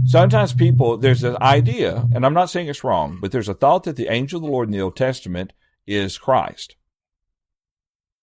[0.04, 3.84] Sometimes people there's an idea, and I'm not saying it's wrong, but there's a thought
[3.84, 5.52] that the angel of the Lord in the Old Testament
[5.86, 6.76] is Christ.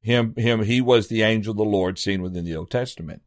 [0.01, 3.21] Him, him, he was the angel of the Lord seen within the Old Testament.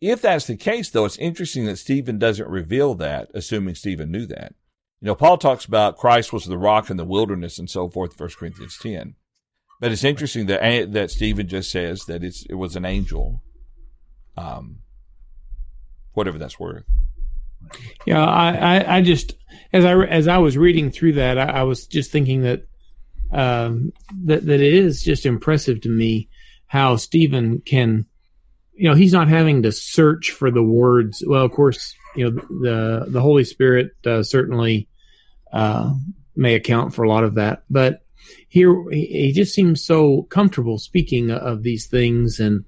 [0.00, 4.26] If that's the case, though, it's interesting that Stephen doesn't reveal that, assuming Stephen knew
[4.26, 4.54] that.
[5.00, 8.18] You know, Paul talks about Christ was the rock in the wilderness and so forth,
[8.18, 9.14] 1 Corinthians 10.
[9.80, 13.42] But it's interesting that that Stephen just says that it was an angel,
[14.36, 14.78] um,
[16.16, 16.84] whatever that's worth.
[18.06, 19.34] Yeah, I, I, I, just
[19.72, 22.66] as I as I was reading through that, I, I was just thinking that
[23.32, 23.92] um,
[24.24, 26.28] that that it is just impressive to me
[26.66, 28.06] how Stephen can
[28.76, 31.24] you know, he's not having to search for the words.
[31.26, 34.88] Well, of course, you know, the the Holy Spirit uh, certainly
[35.52, 35.94] uh,
[36.36, 38.02] may account for a lot of that, but
[38.48, 42.64] here he just seems so comfortable speaking of these things, and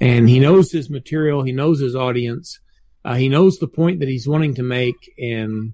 [0.00, 2.60] and he knows his material, he knows his audience,
[3.08, 5.72] uh, he knows the point that he's wanting to make, and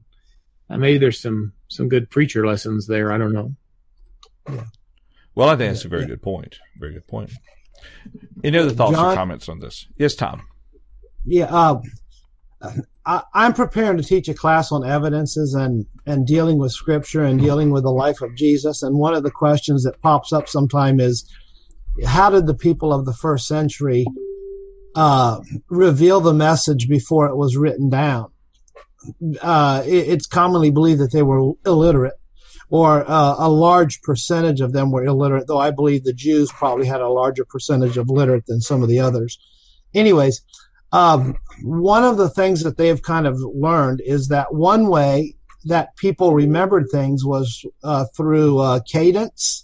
[0.70, 3.10] uh, maybe there's some some good preacher lessons there.
[3.10, 3.56] I don't know.
[5.34, 6.60] Well, I think that's a very good point.
[6.78, 7.32] Very good point.
[8.44, 9.88] Any other thoughts John, or comments on this?
[9.98, 10.46] Yes, Tom.
[11.24, 11.80] Yeah, uh,
[13.04, 17.40] I, am preparing to teach a class on evidences and and dealing with Scripture and
[17.40, 18.84] dealing with the life of Jesus.
[18.84, 21.28] And one of the questions that pops up sometime is,
[22.06, 24.06] how did the people of the first century
[24.94, 28.30] uh, reveal the message before it was written down?
[29.40, 32.14] Uh, it, it's commonly believed that they were illiterate
[32.70, 36.86] or uh, a large percentage of them were illiterate, though I believe the Jews probably
[36.86, 39.38] had a larger percentage of literate than some of the others.
[39.94, 40.42] Anyways,
[40.92, 45.96] um, one of the things that they've kind of learned is that one way that
[45.96, 49.63] people remembered things was uh, through uh, cadence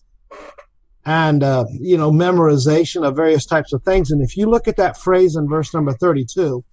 [1.04, 4.10] and uh, you know memorization of various types of things.
[4.10, 6.64] And if you look at that phrase in verse number thirty-two,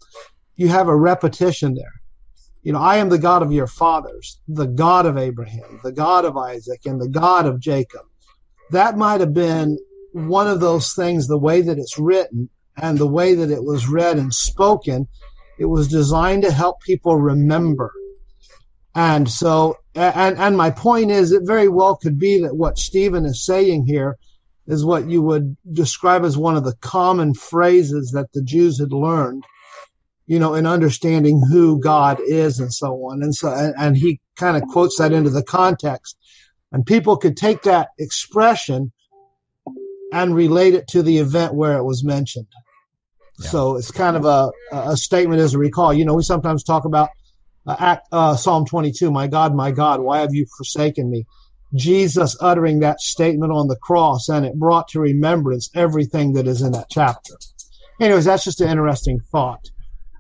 [0.56, 1.94] you have a repetition there
[2.68, 6.26] you know, I am the God of your fathers, the God of Abraham, the God
[6.26, 8.02] of Isaac, and the God of Jacob.
[8.72, 9.78] That might have been
[10.12, 13.88] one of those things, the way that it's written and the way that it was
[13.88, 15.08] read and spoken,
[15.58, 17.94] it was designed to help people remember.
[18.98, 23.26] And so, and, and my point is, it very well could be that what Stephen
[23.26, 24.18] is saying here
[24.66, 28.92] is what you would describe as one of the common phrases that the Jews had
[28.92, 29.46] learned
[30.28, 33.24] you know, in understanding who God is and so on.
[33.24, 36.18] And so, and, and he kind of quotes that into the context.
[36.72, 38.92] And people could take that expression
[40.12, 42.48] and relate it to the event where it was mentioned.
[43.40, 43.50] Yeah.
[43.50, 45.94] So it's kind of a, a statement as a recall.
[45.94, 47.10] You know, we sometimes talk about
[47.68, 51.26] act, uh, Psalm 22, my God, my God, why have you forsaken me?
[51.76, 56.62] Jesus uttering that statement on the cross and it brought to remembrance everything that is
[56.62, 57.34] in that chapter.
[58.00, 59.70] Anyways, that's just an interesting thought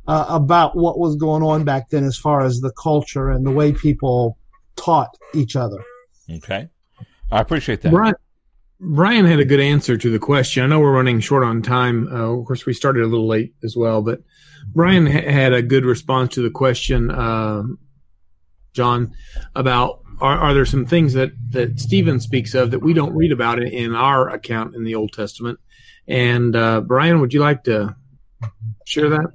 [0.07, 3.51] uh, about what was going on back then as far as the culture and the
[3.51, 4.37] way people
[4.75, 5.83] taught each other.
[6.29, 6.67] Okay.
[7.31, 7.91] I appreciate that.
[7.91, 8.15] Brian,
[8.79, 10.63] Brian had a good answer to the question.
[10.63, 12.07] I know we're running short on time.
[12.07, 14.21] Uh, of course, we started a little late as well, but
[14.73, 17.63] Brian had a good response to the question, uh,
[18.73, 19.13] John,
[19.55, 23.31] about are, are there some things that that Stephen speaks of that we don't read
[23.31, 25.59] about in, in our account in the Old Testament?
[26.07, 27.95] And uh, Brian, would you like to
[28.85, 29.33] share that?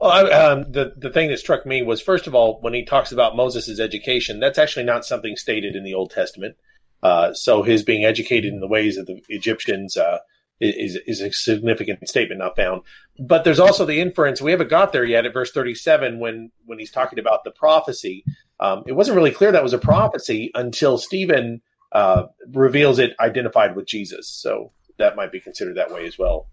[0.00, 2.84] Well, I, um, the the thing that struck me was first of all when he
[2.84, 6.56] talks about Moses' education, that's actually not something stated in the Old Testament.
[7.02, 10.18] Uh, so his being educated in the ways of the Egyptians uh,
[10.62, 12.82] is is a significant statement not found.
[13.18, 16.78] But there's also the inference we haven't got there yet at verse 37 when when
[16.78, 18.24] he's talking about the prophecy.
[18.60, 23.74] Um, it wasn't really clear that was a prophecy until Stephen uh, reveals it identified
[23.74, 24.28] with Jesus.
[24.28, 26.46] So that might be considered that way as well.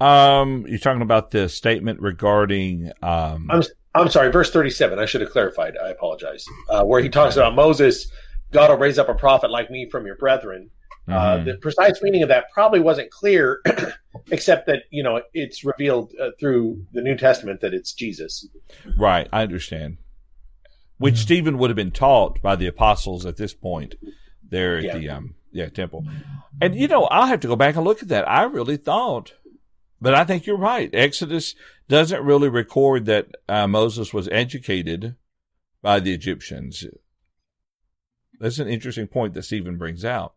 [0.00, 2.90] Um, you're talking about the statement regarding.
[3.02, 3.62] Um, I'm
[3.94, 4.98] I'm sorry, verse 37.
[4.98, 5.74] I should have clarified.
[5.82, 6.46] I apologize.
[6.68, 8.06] Uh, where he talks about Moses,
[8.52, 10.70] God will raise up a prophet like me from your brethren.
[11.08, 11.40] Uh, mm-hmm.
[11.40, 13.60] Uh, the precise meaning of that probably wasn't clear,
[14.30, 18.46] except that you know it's revealed uh, through the New Testament that it's Jesus.
[18.96, 19.98] Right, I understand.
[20.98, 21.22] Which mm-hmm.
[21.22, 23.94] Stephen would have been taught by the apostles at this point
[24.42, 24.98] there at yeah.
[24.98, 26.04] the um yeah temple,
[26.60, 28.28] and you know I'll have to go back and look at that.
[28.28, 29.32] I really thought
[30.00, 30.90] but I think you're right.
[30.94, 31.54] Exodus
[31.88, 35.16] doesn't really record that uh, Moses was educated
[35.82, 36.84] by the Egyptians.
[38.38, 40.34] That's an interesting point that Stephen brings out.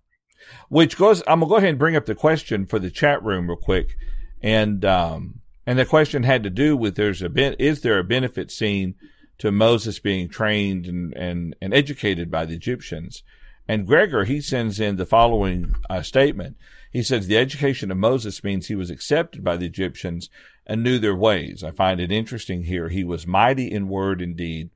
[0.69, 3.47] Which goes, I'm gonna go ahead and bring up the question for the chat room
[3.47, 3.95] real quick,
[4.41, 8.03] and um, and the question had to do with there's a ben- is there a
[8.03, 8.95] benefit seen
[9.37, 13.23] to Moses being trained and and, and educated by the Egyptians?
[13.67, 16.57] And Gregor he sends in the following uh, statement.
[16.91, 20.29] He says the education of Moses means he was accepted by the Egyptians
[20.65, 21.63] and knew their ways.
[21.63, 22.89] I find it interesting here.
[22.89, 24.69] He was mighty in word and deed.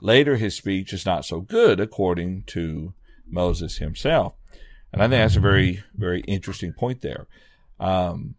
[0.00, 2.94] Later, his speech is not so good, according to
[3.28, 4.34] Moses himself.
[4.92, 7.26] And I think that's a very, very interesting point there.
[7.80, 8.34] Um,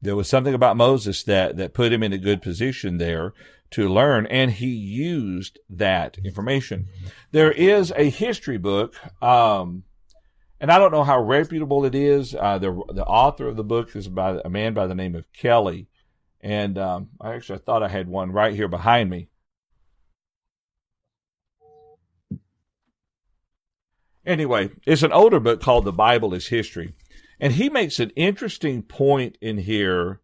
[0.00, 3.32] there was something about Moses that, that put him in a good position there
[3.70, 6.86] to learn, and he used that information.
[7.32, 9.84] There is a history book, um,
[10.60, 12.34] and I don't know how reputable it is.
[12.34, 15.30] Uh, the the author of the book is by a man by the name of
[15.32, 15.80] Keller,
[16.40, 19.28] and um, I actually I thought I had one right here behind me.
[24.26, 26.94] Anyway, it's an older book called "The Bible as History,"
[27.40, 30.20] and he makes an interesting point in here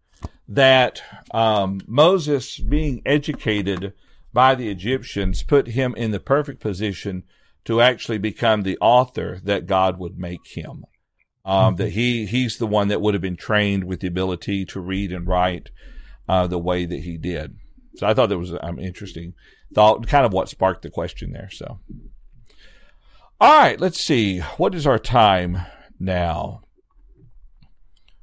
[0.49, 3.95] that um, Moses being educated
[4.33, 7.23] by the Egyptians put him in the perfect position
[7.65, 10.85] to actually become the author that God would make him.
[11.45, 14.81] Um, that he, he's the one that would have been trained with the ability to
[14.81, 15.71] read and write,
[16.29, 17.57] uh, the way that he did.
[17.97, 19.35] So I thought that was an interesting
[19.75, 21.51] thought, kind of what sparked the question there.
[21.51, 21.81] So,
[23.43, 24.39] all right, let's see.
[24.39, 25.59] What is our time
[25.99, 26.63] now?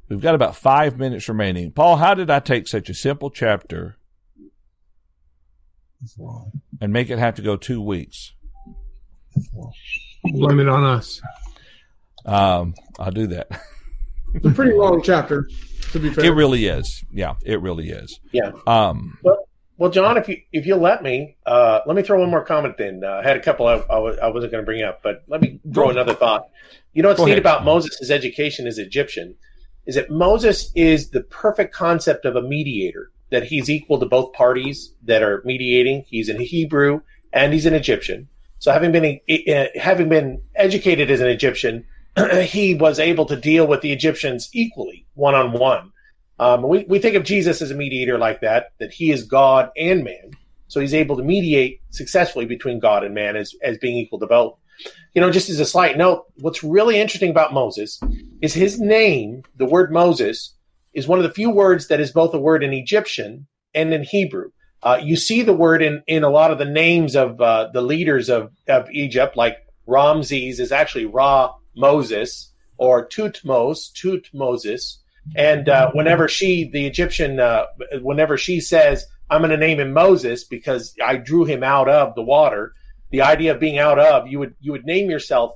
[0.08, 1.74] We've got about five minutes remaining.
[1.74, 3.98] Paul, how did I take such a simple chapter
[6.80, 8.32] and make it have to go two weeks?
[10.24, 11.20] Blame it on us.
[12.26, 13.50] Um, I'll do that.
[14.36, 15.50] It's a pretty long chapter,
[15.92, 16.24] to be fair.
[16.24, 17.04] It really is.
[17.12, 18.22] Yeah, it really is.
[18.32, 18.52] Yeah.
[18.66, 19.18] Um.
[19.22, 19.49] Well,
[19.80, 22.78] well, John, if you if you'll let me, uh, let me throw one more comment
[22.82, 23.02] in.
[23.02, 25.24] Uh, I had a couple I, I, was, I wasn't going to bring up, but
[25.28, 26.50] let me throw another thought.
[26.94, 29.36] You know what's neat about Moses' education as Egyptian
[29.86, 33.10] is that Moses is the perfect concept of a mediator.
[33.30, 36.04] That he's equal to both parties that are mediating.
[36.08, 37.00] He's an Hebrew
[37.32, 38.28] and he's an Egyptian.
[38.58, 41.86] So having been uh, having been educated as an Egyptian,
[42.42, 45.94] he was able to deal with the Egyptians equally, one on one.
[46.40, 50.04] We we think of Jesus as a mediator like that, that he is God and
[50.04, 50.32] man,
[50.68, 54.28] so he's able to mediate successfully between God and man as as being equal to
[54.28, 54.58] both.
[55.14, 58.00] You know, just as a slight note, what's really interesting about Moses
[58.42, 60.56] is his name, the word Moses,
[60.94, 64.04] is one of the few words that is both a word in Egyptian and in
[64.04, 64.52] Hebrew.
[64.82, 67.82] Uh, you see the word in, in a lot of the names of uh, the
[67.82, 75.00] leaders of, of Egypt, like Ramses is actually Ra Moses or Tutmos, Tutmoses.
[75.36, 77.66] And uh, whenever she, the Egyptian, uh,
[78.02, 82.16] whenever she says, I'm going to name him Moses because I drew him out of
[82.16, 82.74] the water,
[83.12, 85.54] the idea of being out of, you would, you would name yourself,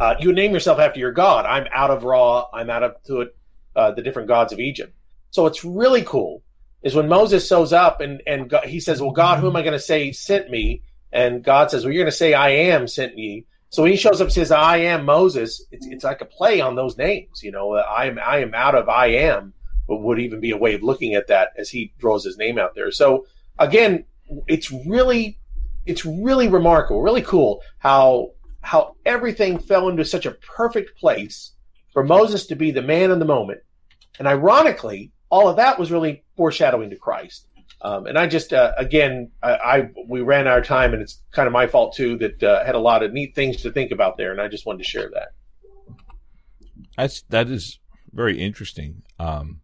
[0.00, 1.44] uh, you would name yourself after your God.
[1.46, 3.36] I'm out of Ra, I'm out of Tut,
[3.76, 4.94] uh, the different gods of Egypt.
[5.30, 6.42] So it's really cool
[6.82, 9.62] is when Moses shows up and and God, he says, "Well, God, who am I
[9.62, 12.88] going to say sent me?" And God says, "Well, you're going to say I am
[12.88, 16.20] sent me." So when he shows up and says, "I am Moses," it's it's like
[16.20, 17.42] a play on those names.
[17.42, 19.54] You know, uh, I am I am out of I am,
[19.88, 22.58] but would even be a way of looking at that as he draws his name
[22.58, 22.90] out there.
[22.90, 23.24] So
[23.58, 24.04] again,
[24.46, 25.38] it's really
[25.86, 31.52] it's really remarkable, really cool how how everything fell into such a perfect place
[31.94, 33.60] for Moses to be the man in the moment.
[34.18, 37.48] And ironically, all of that was really foreshadowing to Christ.
[37.84, 41.48] Um, and I just, uh, again, I, I, we ran our time, and it's kind
[41.48, 44.16] of my fault too that uh, had a lot of neat things to think about
[44.16, 45.28] there, and I just wanted to share that.
[46.96, 47.80] That's that is
[48.12, 49.02] very interesting.
[49.18, 49.62] Um,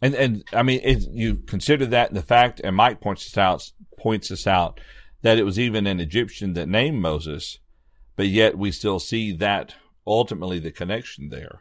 [0.00, 3.36] and and I mean, it, you consider that and the fact, and Mike points us
[3.36, 4.80] out points us out
[5.20, 7.58] that it was even an Egyptian that named Moses,
[8.16, 9.74] but yet we still see that
[10.06, 11.58] ultimately the connection there.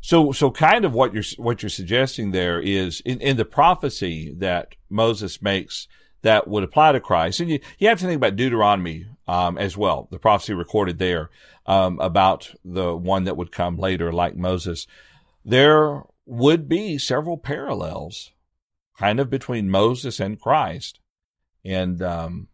[0.00, 4.34] So, so kind of what you're what you're suggesting there is in, in the prophecy
[4.38, 5.88] that Moses makes
[6.22, 9.76] that would apply to Christ, and you you have to think about Deuteronomy um, as
[9.76, 11.30] well, the prophecy recorded there
[11.66, 14.86] um, about the one that would come later, like Moses.
[15.44, 18.32] There would be several parallels,
[18.98, 21.00] kind of between Moses and Christ,
[21.64, 22.48] and um,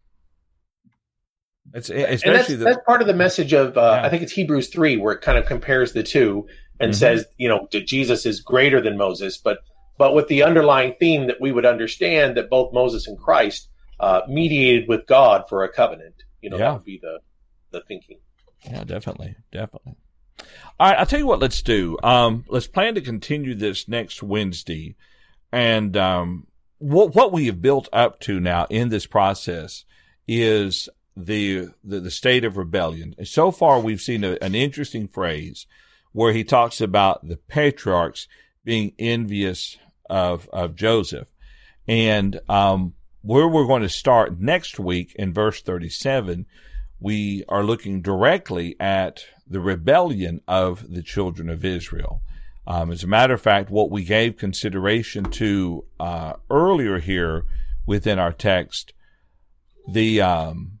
[1.73, 4.05] it's especially and that's, the, that's part of the message of uh, yeah.
[4.05, 6.47] I think it's Hebrews three where it kind of compares the two
[6.79, 6.97] and mm-hmm.
[6.97, 9.59] says you know Jesus is greater than Moses, but
[9.97, 13.69] but with the underlying theme that we would understand that both Moses and Christ
[13.99, 16.15] uh, mediated with God for a covenant.
[16.41, 16.65] You know yeah.
[16.65, 17.19] that would be the
[17.71, 18.19] the thinking.
[18.63, 19.95] Yeah, definitely, definitely.
[20.79, 21.39] All right, I'll tell you what.
[21.39, 21.97] Let's do.
[22.03, 24.95] Um, let's plan to continue this next Wednesday,
[25.51, 26.47] and um,
[26.79, 29.85] what what we have built up to now in this process
[30.27, 33.15] is the, the, the state of rebellion.
[33.17, 35.65] And so far, we've seen a, an interesting phrase
[36.15, 38.25] where he talks about the patriarchs
[38.63, 39.77] being envious
[40.09, 41.27] of, of Joseph.
[41.89, 46.45] And, um, where we're going to start next week in verse 37,
[47.01, 52.21] we are looking directly at the rebellion of the children of Israel.
[52.65, 57.43] Um, as a matter of fact, what we gave consideration to uh, earlier here
[57.85, 58.93] within our text,
[59.91, 60.74] the um,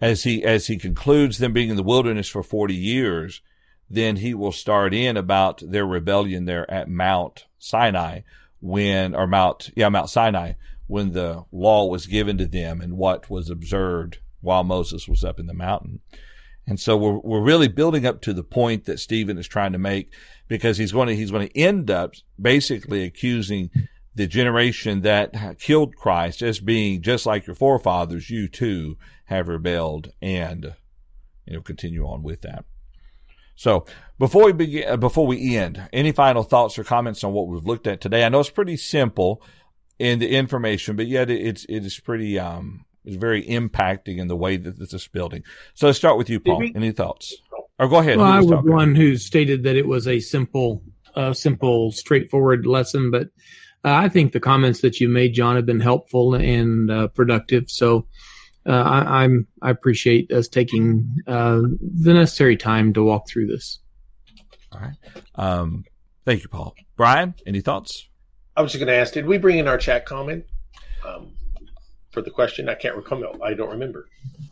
[0.00, 3.40] as he as he concludes them being in the wilderness for 40 years
[3.88, 8.20] then he will start in about their rebellion there at Mount Sinai
[8.60, 10.52] when or Mount yeah Mount Sinai
[10.86, 15.40] when the law was given to them and what was observed while Moses was up
[15.40, 16.00] in the mountain.
[16.66, 19.78] And so we're we're really building up to the point that Stephen is trying to
[19.78, 20.12] make
[20.48, 23.70] because he's going to he's going to end up basically accusing
[24.16, 28.96] the generation that killed Christ as being just like your forefathers, you too
[29.26, 30.74] have rebelled and,
[31.46, 32.64] you know, continue on with that.
[33.54, 33.84] So
[34.18, 37.64] before we begin, uh, before we end, any final thoughts or comments on what we've
[37.64, 38.24] looked at today?
[38.24, 39.42] I know it's pretty simple
[39.98, 44.36] in the information, but yet it's, it is pretty, um, it's very impacting in the
[44.36, 45.42] way that this is building.
[45.74, 46.68] So let's start with you, Paul.
[46.74, 47.34] Any thoughts?
[47.78, 48.16] Or go ahead.
[48.16, 48.72] Well, I was talking?
[48.72, 50.82] one who stated that it was a simple,
[51.14, 53.28] uh, simple, straightforward lesson, but
[53.84, 57.70] uh, I think the comments that you made, John, have been helpful and uh, productive.
[57.70, 58.06] So
[58.66, 63.78] uh, I, am I appreciate us taking uh, the necessary time to walk through this.
[64.72, 64.96] All right.
[65.36, 65.84] Um,
[66.24, 66.74] thank you, Paul.
[66.96, 68.08] Brian, any thoughts?
[68.56, 70.46] I was just going to ask: Did we bring in our chat comment
[71.06, 71.34] um,
[72.10, 72.68] for the question?
[72.68, 73.40] I can't recall.
[73.42, 74.08] I don't remember.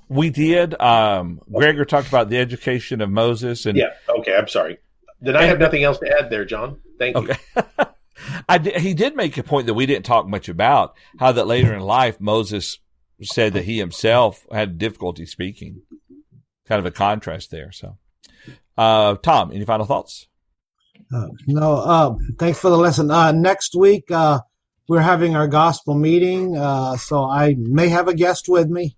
[0.08, 0.80] We did.
[0.80, 3.94] Um, Gregor talked about the education of Moses, and yeah.
[4.08, 4.78] Okay, I'm sorry.
[5.20, 6.80] Then I have nothing else to add there, John.
[6.98, 7.34] Thank you.
[8.78, 11.80] He did make a point that we didn't talk much about how that later in
[11.80, 12.78] life Moses
[13.22, 15.82] said that he himself had difficulty speaking.
[16.66, 17.72] Kind of a contrast there.
[17.72, 17.98] So,
[18.76, 20.26] uh, Tom, any final thoughts?
[21.14, 21.74] Uh, no.
[21.76, 23.10] Uh, thanks for the lesson.
[23.10, 24.40] Uh, next week uh,
[24.88, 28.96] we're having our gospel meeting, uh, so I may have a guest with me.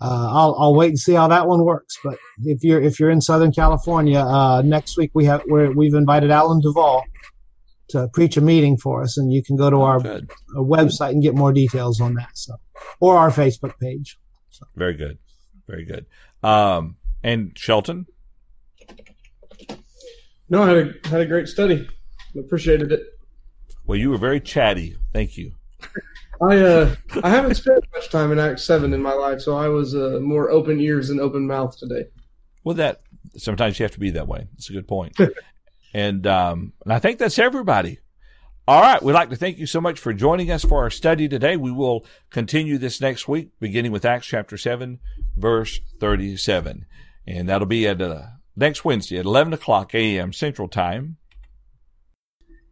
[0.00, 1.96] I'll I'll wait and see how that one works.
[2.02, 6.32] But if you're if you're in Southern California, next week we have we have invited
[6.32, 7.04] Alan Duvall
[7.92, 11.22] to preach a meeting for us, and you can go to our, our website and
[11.22, 12.30] get more details on that.
[12.34, 12.56] So,
[13.00, 14.18] or our Facebook page.
[14.50, 14.66] So.
[14.76, 15.18] Very good,
[15.66, 16.06] very good.
[16.42, 18.06] Um, and Shelton.
[20.48, 21.88] No, I had a had a great study.
[22.36, 23.02] Appreciated it.
[23.86, 24.96] Well, you were very chatty.
[25.12, 25.52] Thank you.
[26.42, 29.68] I uh I haven't spent much time in Acts seven in my life, so I
[29.68, 32.06] was uh, more open ears and open mouth today.
[32.64, 33.02] Well, that
[33.36, 34.48] sometimes you have to be that way.
[34.52, 35.16] That's a good point.
[35.94, 37.98] And, um, and I think that's everybody.
[38.66, 39.02] All right.
[39.02, 41.56] We'd like to thank you so much for joining us for our study today.
[41.56, 45.00] We will continue this next week, beginning with Acts chapter 7,
[45.36, 46.86] verse 37.
[47.26, 48.22] And that'll be at uh,
[48.54, 50.32] next Wednesday at 11 o'clock a.m.
[50.32, 51.16] Central Time.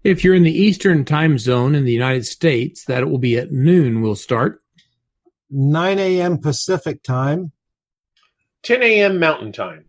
[0.03, 3.37] If you're in the Eastern time zone in the United States, that it will be
[3.37, 4.01] at noon.
[4.01, 4.62] We'll start.
[5.51, 6.39] 9 a.m.
[6.39, 7.53] Pacific time.
[8.62, 9.18] 10 a.m.
[9.18, 9.87] Mountain time.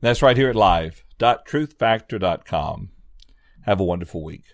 [0.00, 2.90] That's right here at live www.truthfactor.com.
[3.62, 4.44] Have a wonderful week.